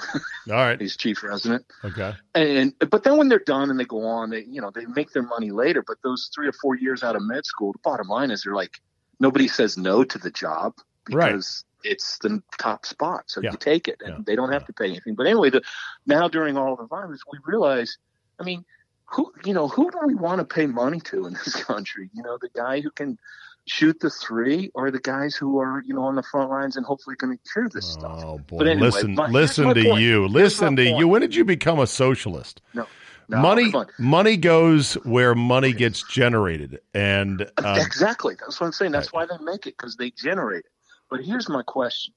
[0.50, 0.80] All right.
[0.80, 1.64] He's chief resident.
[1.84, 2.14] Okay.
[2.34, 5.10] And but then when they're done and they go on, they you know they make
[5.12, 5.82] their money later.
[5.86, 8.54] But those three or four years out of med school, the bottom line is they're
[8.54, 8.72] like
[9.20, 10.74] nobody says no to the job
[11.10, 11.32] Right.
[11.32, 13.52] because it's the top spot, so Yeah.
[13.52, 14.22] you take it, and Yeah.
[14.26, 15.14] they don't have to pay anything.
[15.14, 15.62] But anyway, the,
[16.06, 17.98] now during all the virus, we realize,
[18.40, 18.64] I mean,
[19.06, 22.10] who you know who do we want to pay money to in this country?
[22.14, 23.18] You know, the guy who can
[23.66, 26.84] shoot the three, or the guys who are you know on the front lines and
[26.84, 28.22] hopefully going to cure this stuff.
[28.24, 28.58] Oh boy!
[28.58, 30.00] But anyway, listen, my- listen to point.
[30.02, 30.20] you.
[30.22, 30.98] Here's Listen to point.
[30.98, 31.08] you.
[31.08, 32.60] When did you become a socialist?
[32.74, 32.86] No,
[33.28, 38.36] no, money, money goes where money gets generated, and uh, exactly.
[38.38, 38.92] That's what I'm saying.
[38.92, 40.70] That's why they make it because they generate it.
[41.10, 42.12] But here's my question.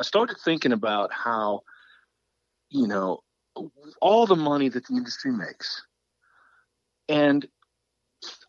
[0.00, 1.62] I started thinking about how,
[2.70, 3.20] you know,
[4.00, 5.82] all the money that the industry makes,
[7.08, 7.46] and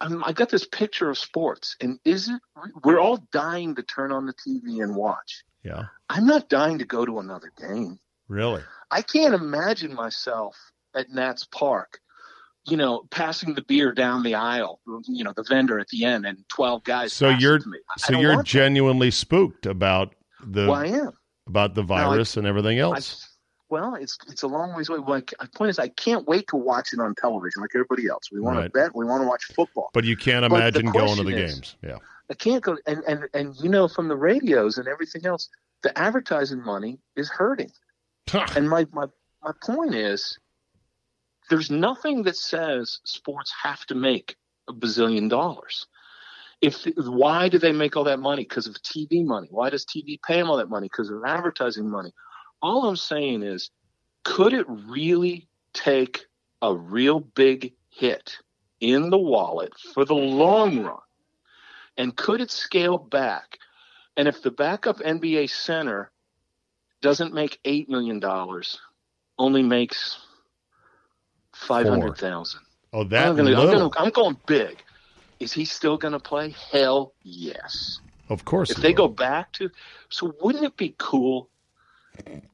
[0.02, 2.42] I'm, I got this picture of sports, and is it?
[2.84, 5.44] We're all dying to turn on the TV and watch.
[5.64, 8.00] yeah, I'm not dying to go to another game.
[8.28, 10.56] really, I can't imagine myself
[10.96, 12.00] at Nats Park,
[12.66, 16.26] you know, passing the beer down the aisle, you know, the vendor at the end,
[16.26, 17.14] and twelve guys.
[17.14, 17.78] So you're me.
[17.90, 18.52] I- I so you're want that.
[18.52, 21.12] genuinely spooked about the Well, I am.
[21.48, 23.29] about the Now, I- virus and everything else.
[23.70, 25.00] Well, it's it's a long ways away.
[25.08, 28.24] Like, my point is, I can't wait to watch it on television like everybody else.
[28.32, 28.64] We want Right.
[28.66, 28.96] to bet.
[28.96, 29.90] We want to watch football.
[29.94, 31.76] but you can't imagine going to the is- games.
[31.84, 31.98] Yeah,
[32.30, 32.78] I can't go.
[32.86, 35.50] And and and you know, from the radios and everything else,
[35.84, 37.72] the advertising money is hurting.
[38.56, 39.06] And my, my,
[39.44, 40.38] my point is
[41.50, 44.36] there's nothing that says sports have to make
[44.68, 45.88] a bazillion dollars.
[46.62, 48.44] If why do they make all that money?
[48.44, 49.48] Because of TV money.
[49.50, 50.86] Why does TV pay them all that money?
[50.86, 52.12] Because of advertising money.
[52.62, 53.70] All I'm saying is,
[54.24, 56.26] could it really take
[56.62, 58.38] a real big hit
[58.80, 60.98] in the wallet for the long run?
[61.98, 63.58] And could it scale back?
[64.18, 66.12] And if the backup NBA center
[67.02, 68.80] doesn't make eight million dollars,
[69.38, 70.20] only makes
[71.54, 72.62] five hundred thousand.
[72.94, 74.84] oh, that I'm, gonna, I'm, gonna, I'm going big.
[75.40, 76.54] Is he still going to play?
[76.72, 78.02] Hell yes.
[78.28, 78.96] of course, If they will.
[78.96, 79.70] go back to,
[80.10, 81.50] so wouldn't it be cool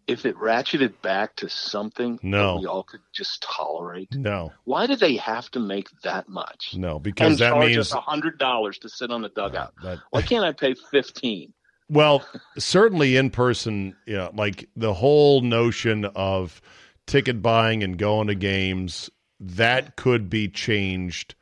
[0.08, 2.56] if it ratcheted back to something No.
[2.56, 4.14] that we all could just tolerate?
[4.16, 6.74] no, Why do they have to make that much?
[6.76, 9.74] no, because and that charge means us a hundred dollars to sit on the dugout.
[9.84, 11.54] that, Why can't I pay fifteen?
[11.88, 12.26] Well,
[12.58, 16.60] certainly in person, you know, like the whole notion of
[17.06, 21.36] ticket buying and going to games, that could be changed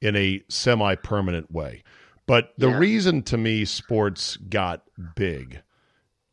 [0.00, 1.82] in a semi permanent way.
[2.26, 2.78] But the Yeah.
[2.78, 4.82] reason to me sports got
[5.14, 5.62] big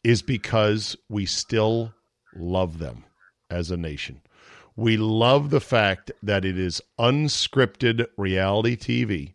[0.04, 1.93] is because we still
[2.36, 3.04] love them
[3.49, 4.22] as a nation.
[4.76, 9.34] We love the fact that it is unscripted reality TV.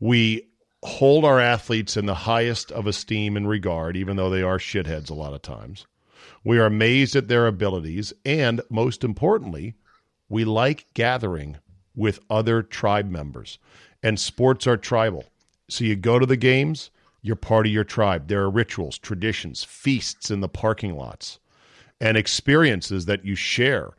[0.00, 0.48] We
[0.82, 5.10] hold our athletes in the highest of esteem and regard, even though they are shitheads
[5.10, 5.86] a lot of times.
[6.44, 8.12] We are amazed at their abilities.
[8.24, 9.74] And most importantly,
[10.28, 11.58] we like gathering
[11.94, 13.58] with other tribe members.
[14.02, 15.24] And sports are tribal.
[15.68, 16.90] So you go to the games,
[17.22, 18.28] you're part of your tribe.
[18.28, 21.38] There are rituals, traditions, feasts in the parking lots,
[22.00, 23.90] and experiences that you share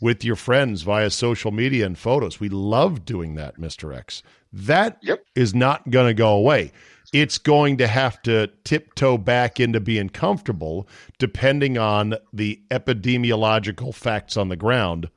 [0.00, 2.40] with your friends via social media and photos.
[2.40, 3.96] We love doing that, Mr.
[3.96, 4.22] X.
[4.52, 4.98] That
[5.34, 5.58] is Yep.
[5.58, 6.72] not going to go away.
[7.12, 14.36] It's going to have to tiptoe back into being comfortable depending on the epidemiological facts
[14.36, 15.08] on the ground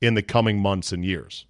[0.00, 1.44] in the coming months and years.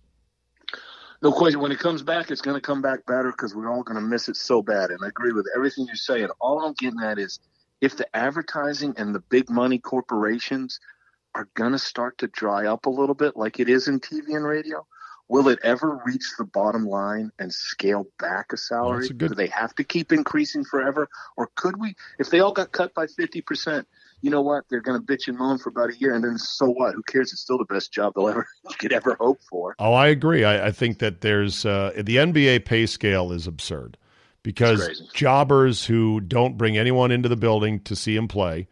[1.23, 1.61] No question.
[1.61, 4.03] When it comes back, it's going to come back better because we're all going to
[4.07, 4.91] miss it so bad.
[4.91, 6.29] And I agree with everything you're saying.
[6.41, 7.39] All I'm getting at is
[7.81, 10.81] if the advertising and the big money corporations
[11.35, 14.35] are going to start to dry up a little bit, like it is in TV
[14.35, 14.85] and radio,
[15.29, 19.03] will it ever reach the bottom line and scale back a salary?
[19.03, 21.09] That's a good- Do they have to keep increasing forever?
[21.37, 23.87] Or could we, if they all got cut by 50%,
[24.23, 24.64] you know what?
[24.70, 26.95] They're going to bitch and moan for about a year, and then so what?
[26.95, 27.33] Who cares?
[27.33, 28.47] It's still the best job they'll ever
[28.79, 29.75] could ever hope for.
[29.79, 30.45] Oh, I agree.
[30.45, 33.99] I, I think that there's uh, the NBA pay scale is absurd
[34.43, 38.68] because jobbers who don't bring anyone into the building to see him play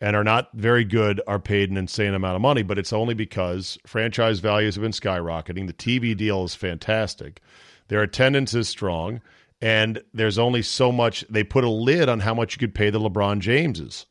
[0.00, 3.14] and are not very good are paid an insane amount of money, but it's only
[3.14, 5.66] because franchise values have been skyrocketing.
[5.66, 7.40] The TV deal is fantastic.
[7.88, 9.20] Their attendance is strong,
[9.60, 12.90] and there's only so much they put a lid on how much you could pay
[12.90, 14.06] the LeBron Jameses.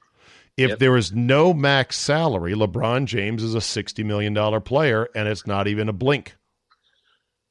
[0.55, 0.79] If Yep.
[0.79, 5.67] there was no max salary, LeBron James is a $60 million player, and it's not
[5.67, 6.35] even a blink.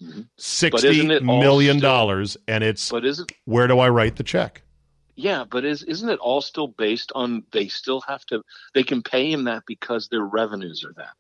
[0.01, 0.29] Mhm.
[0.37, 4.17] Sixty isn't it all million still- dollars, and it's But isn't where do I write
[4.17, 4.63] the check?
[5.15, 8.43] Yeah, but is isn't it all still based on they still have to
[8.75, 11.15] they can pay him that because their revenues are that.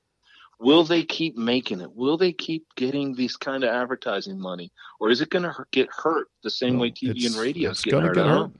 [0.58, 1.92] Will they keep making it?
[1.94, 5.88] Will they keep getting these kind of advertising money, or is it going to get
[5.90, 8.14] hurt the same way TV and radio is getting hurt?
[8.16, 8.50] get hurt.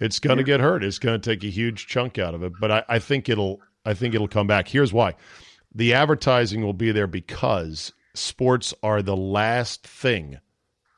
[0.00, 0.84] It's going to get hurt.
[0.84, 2.52] It's going to take a huge chunk out of it.
[2.60, 3.60] But I, I think it'll.
[3.84, 4.68] I think it'll come back.
[4.68, 5.14] Here's why:
[5.74, 10.38] the advertising will be there because sports are the last thing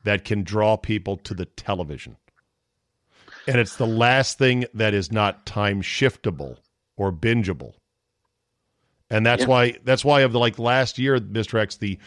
[0.03, 2.17] that can draw people to the television,
[3.47, 6.57] and it's the last thing that is not time shiftable
[6.97, 7.73] or bingeable.
[9.09, 9.47] And that's Yeah.
[9.47, 9.75] why.
[9.83, 11.59] That's why of the like last year, Mr.
[11.59, 11.97] X, the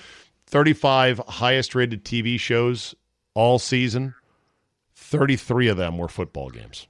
[0.46, 2.94] 35 highest rated TV shows
[3.34, 4.14] all season,
[5.02, 6.86] 33 of them were football games.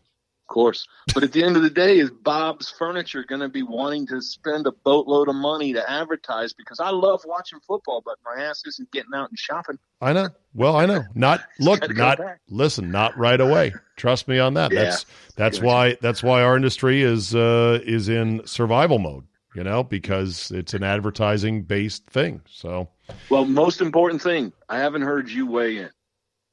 [0.48, 0.86] Of course.
[1.14, 4.20] But at the end of the day, is Bob's Furniture going to be wanting to
[4.20, 6.52] spend a boatload of money to advertise?
[6.52, 9.78] Because I love watching football, but my ass isn't getting out and shopping.
[10.02, 10.28] I know.
[10.52, 11.04] Well, I know.
[11.14, 13.72] Not look, not listen, not right away.
[13.96, 14.72] Trust me on that.
[14.72, 14.84] Yeah.
[14.84, 15.06] That's
[15.36, 15.66] that's Gotcha.
[15.66, 20.74] why that's why our industry is uh is in survival mode, you know, because it's
[20.74, 22.42] an advertising based thing.
[22.46, 22.88] So
[23.30, 25.90] Well, most important thing, I haven't heard you weigh in.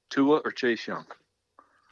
[0.10, 1.06] Tua or Chase Young?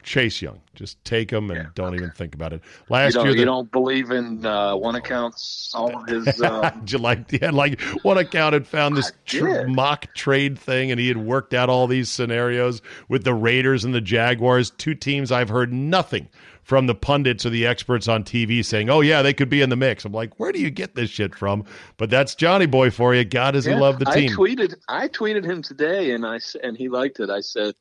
[0.02, 1.96] Chase Young, just take him and Yeah, don't okay.
[1.96, 2.62] even think about it.
[2.88, 6.40] Last don't, year, you don't believe in uh, one accounts, all of his.
[6.40, 10.90] Uh, Did you like yeah, like one account had found this tr- mock trade thing
[10.90, 14.94] and he had worked out all these scenarios with the Raiders and the Jaguars, two
[14.94, 16.28] teams I've heard nothing
[16.62, 19.70] from the pundits or the experts on TV saying, "Oh yeah, they could be in
[19.70, 21.64] the mix." I'm like, "Where do you get this shit from?"
[21.96, 23.24] But that's Johnny Boy for you.
[23.24, 24.30] God does he love the team.
[24.30, 27.30] I tweeted, I tweeted him today, and I and he liked it.
[27.30, 27.74] I said,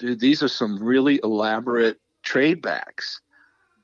[0.00, 3.20] "Dude, these are some really elaborate trade backs.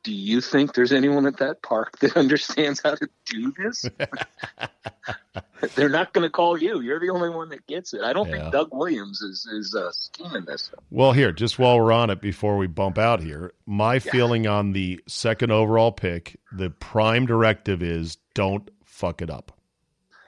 [0.03, 3.85] Do you think there's anyone at that park that understands how to do this?
[5.75, 6.81] They're not going to call you.
[6.81, 8.03] You're the only one that gets it.
[8.03, 8.41] I don't Yeah.
[8.43, 10.71] think Doug Williams is is uh, scheming this.
[10.91, 14.73] Well, here, just while we're on it, before we bump out here, my feeling on
[14.73, 19.59] the second overall pick, the prime directive is don't fuck it up.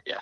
[0.06, 0.20] Yeah.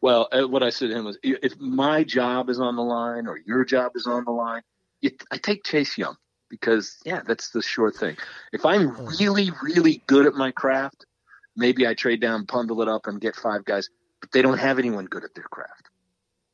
[0.00, 3.26] Well, uh, what I said to him was, if my job is on the line
[3.26, 4.62] or your job is on the line,
[5.00, 6.16] you, I take Chase Young
[6.48, 8.16] because yeah, that's the sure thing.
[8.52, 9.06] If I'm hmm.
[9.18, 11.06] really, really good at my craft,
[11.56, 13.88] maybe I trade down, bundle it up, and get five guys.
[14.20, 15.88] But they don't have anyone good at their craft.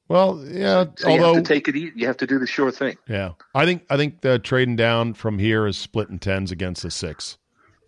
[0.09, 1.93] Well, yeah, So you although have to take it easy.
[1.97, 2.97] You have to do the sure thing.
[3.09, 6.91] Yeah, I think I think the trading down from here is splitting tens against a
[6.91, 7.39] six.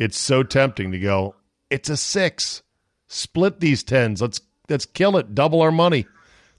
[0.00, 1.36] It's so tempting to go.
[1.70, 2.62] It's a six.
[3.06, 4.20] Split these tens.
[4.20, 5.34] Let's let's kill it.
[5.34, 6.06] Double our money.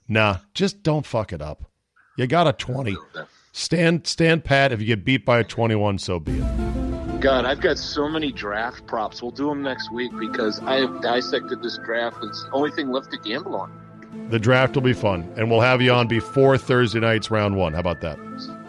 [0.08, 1.70] Nah, just don't fuck it up.
[2.18, 2.96] You got a twenty.
[3.52, 4.72] Stand stand pat.
[4.72, 7.22] If you get beat by a twenty-one, so be it.
[7.22, 9.22] God, I've got so many draft props.
[9.22, 12.18] We'll do them next week because I have dissected this draft.
[12.22, 13.72] It's the only thing left to gamble on.
[14.30, 17.74] The draft will be fun, and we'll have you on before Thursday night's round one.
[17.74, 18.18] How about that?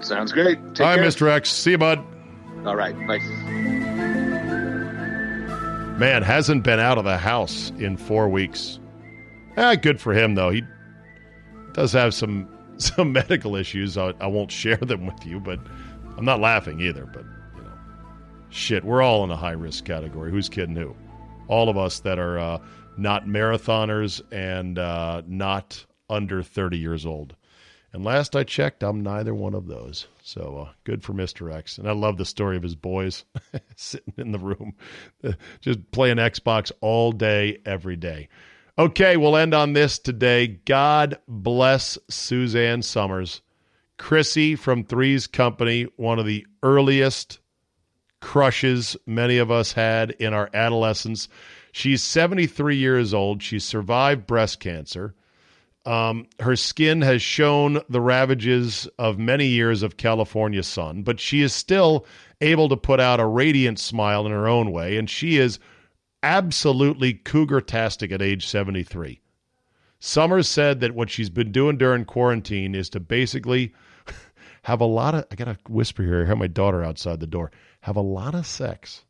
[0.01, 0.59] Sounds great.
[0.75, 1.05] Take All right, care.
[1.09, 1.29] Mr.
[1.31, 1.51] X.
[1.51, 2.05] See you, bud.
[2.67, 2.95] All right.
[3.07, 3.19] Bye.
[5.99, 8.81] Man hasn't been out of the house in four weeks.
[9.57, 10.51] Ah, good for him though.
[10.51, 10.63] He
[11.73, 12.49] does have some
[12.83, 13.97] some medical issues.
[13.97, 15.61] I, I won't share them with you, but
[16.17, 17.07] I'm not laughing either.
[17.07, 17.25] But
[17.57, 17.73] you know,
[18.51, 20.31] shit, we're all in a high risk category.
[20.31, 20.95] Who's kidding who?
[21.49, 22.59] All of us that are uh,
[22.97, 27.35] not marathoners and uh, not under 30 years old.
[27.93, 30.07] And last I checked, I'm neither one of those.
[30.23, 31.53] So uh, good for Mr.
[31.53, 31.77] X.
[31.77, 33.25] And I love the story of his boys
[33.77, 34.75] sitting in the room,
[35.61, 38.29] just playing Xbox all day, every day.
[38.81, 40.47] Okay, we'll end on this today.
[40.47, 43.43] God bless Suzanne Sommers.
[43.99, 47.41] Chrissy from Three's Company, one of the earliest
[48.21, 51.29] crushes many of us had in our adolescence.
[51.73, 53.43] She's 73 years old.
[53.43, 55.15] She survived breast cancer.
[55.85, 61.43] Um, her skin has shown the ravages of many years of California sun, but she
[61.43, 62.07] is still
[62.41, 65.59] able to put out a radiant smile in her own way, and she is
[66.23, 69.21] absolutely cougar-tastic at age 73.
[70.01, 73.75] Sommers said that what she's been doing during quarantine is to basically
[74.63, 77.27] have a lot of, I got to whisper here, I hear my daughter outside the
[77.27, 77.51] door,
[77.83, 79.05] have a lot of sex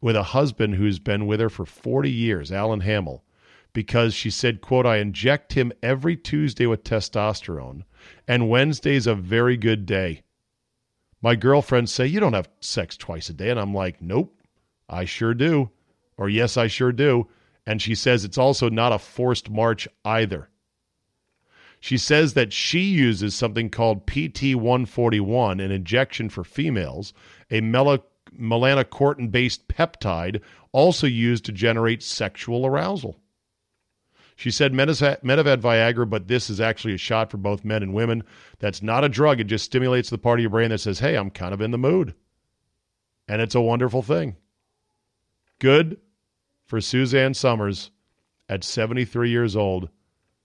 [0.00, 3.24] with a husband who's been with her for 40 years, Alan Hamel
[3.74, 7.82] because she said, quote, I inject him every Tuesday with testosterone,
[8.26, 10.22] and Wednesday's a very good day.
[11.20, 13.50] My girlfriends say, You don't have sex twice a day.
[13.50, 14.38] And I'm like, Nope,
[14.88, 15.70] I sure do.
[16.16, 17.28] Or, Yes, I sure do.
[17.66, 20.48] And she says it's also not a forced march either.
[21.80, 27.12] She says that she uses something called PT 141, an injection for females,
[27.50, 28.06] a mel-
[28.38, 30.40] melanocortin based peptide
[30.72, 33.20] also used to generate sexual arousal.
[34.36, 38.24] She said had Viagra, but this is actually a shot for both men and women.
[38.58, 39.38] That's not a drug.
[39.38, 41.70] It just stimulates the part of your brain that says, hey, I'm kind of in
[41.70, 42.14] the mood.
[43.28, 44.36] And it's a wonderful thing.
[45.58, 45.98] Good
[46.66, 47.90] for Suzanne Sommers
[48.48, 49.88] at 73 years old.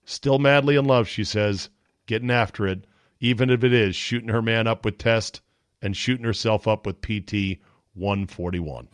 [0.04, 1.70] Still madly in love, she says,
[2.06, 2.86] getting after it,
[3.20, 5.40] even if it is shooting her man up with test
[5.82, 7.60] and shooting herself up with PT
[7.94, 8.88] 141.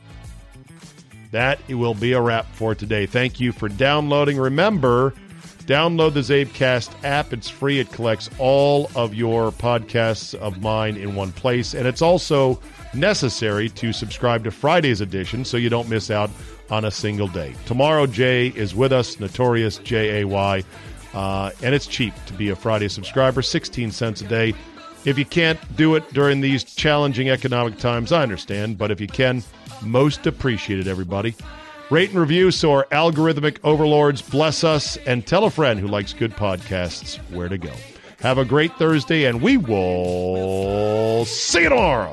[1.32, 3.06] That it will be a wrap for today.
[3.06, 4.38] Thank you for downloading.
[4.38, 5.14] Remember,
[5.66, 7.32] download the CzabeCast app.
[7.32, 7.80] It's free.
[7.80, 12.60] It collects all of your podcasts of mine in one place, and it's also
[12.94, 16.30] necessary to subscribe to Friday's edition so you don't miss out
[16.70, 17.54] on a single day.
[17.66, 20.64] Tomorrow, Jay is with us, Notorious J A Y,
[21.14, 24.54] uh, and it's cheap to be a Friday subscriber, 16 cents a day.
[25.04, 29.06] If you can't do it during these challenging economic times, I understand, but if you
[29.06, 29.42] can,
[29.82, 31.34] most appreciated, everybody.
[31.88, 36.12] Rate and review so our algorithmic overlords bless us, and tell a friend who likes
[36.12, 37.70] good podcasts where to go.
[38.20, 42.12] Have a great Thursday, and we will see you tomorrow.